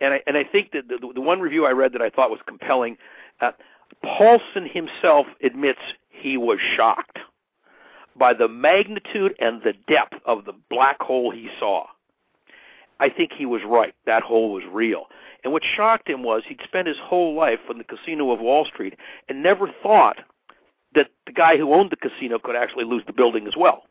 [0.00, 2.30] And I, and I think that the, the one review I read that I thought
[2.30, 2.98] was compelling,
[3.40, 3.52] uh,
[4.02, 5.80] Paulson himself admits
[6.10, 7.18] he was shocked
[8.14, 11.86] by the magnitude and the depth of the black hole he saw.
[13.00, 13.94] I think he was right.
[14.06, 15.06] That hole was real.
[15.44, 18.64] And what shocked him was he'd spent his whole life on the casino of Wall
[18.64, 18.94] Street
[19.28, 20.16] and never thought
[20.94, 23.84] that the guy who owned the casino could actually lose the building as well.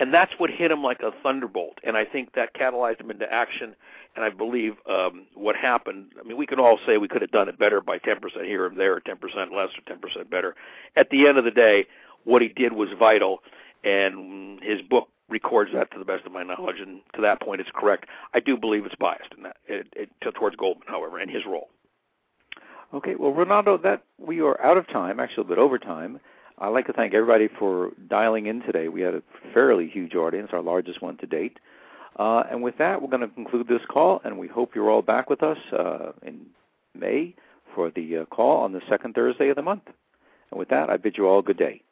[0.00, 1.78] And that's what hit him like a thunderbolt.
[1.82, 3.74] And I think that catalyzed him into action.
[4.14, 7.32] And I believe um, what happened, I mean, we can all say we could have
[7.32, 9.16] done it better by 10% here and there, or 10%
[9.52, 10.54] less, or 10% better.
[10.96, 11.86] At the end of the day,
[12.24, 13.42] what he did was vital.
[13.84, 17.60] And his book records that to the best of my knowledge, and to that point,
[17.60, 18.06] it's correct.
[18.34, 21.68] I do believe it's biased in that it, it, towards Goldman, however, and his role.
[22.94, 26.20] Okay, well, Rinaldo, that we are out of time, actually a bit over time.
[26.58, 28.88] I'd like to thank everybody for dialing in today.
[28.88, 29.22] We had a
[29.52, 31.58] fairly huge audience, our largest one to date.
[32.18, 35.02] Uh, and with that, we're going to conclude this call, and we hope you're all
[35.02, 36.46] back with us uh, in
[36.98, 37.34] May
[37.74, 39.84] for the uh, call on the second Thursday of the month.
[40.50, 41.82] And with that, I bid you all a good day.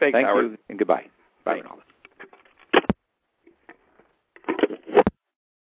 [0.00, 0.44] Thanks, Thank Howard.
[0.44, 1.06] you, and goodbye.
[1.44, 1.82] Bye, Rinaldo.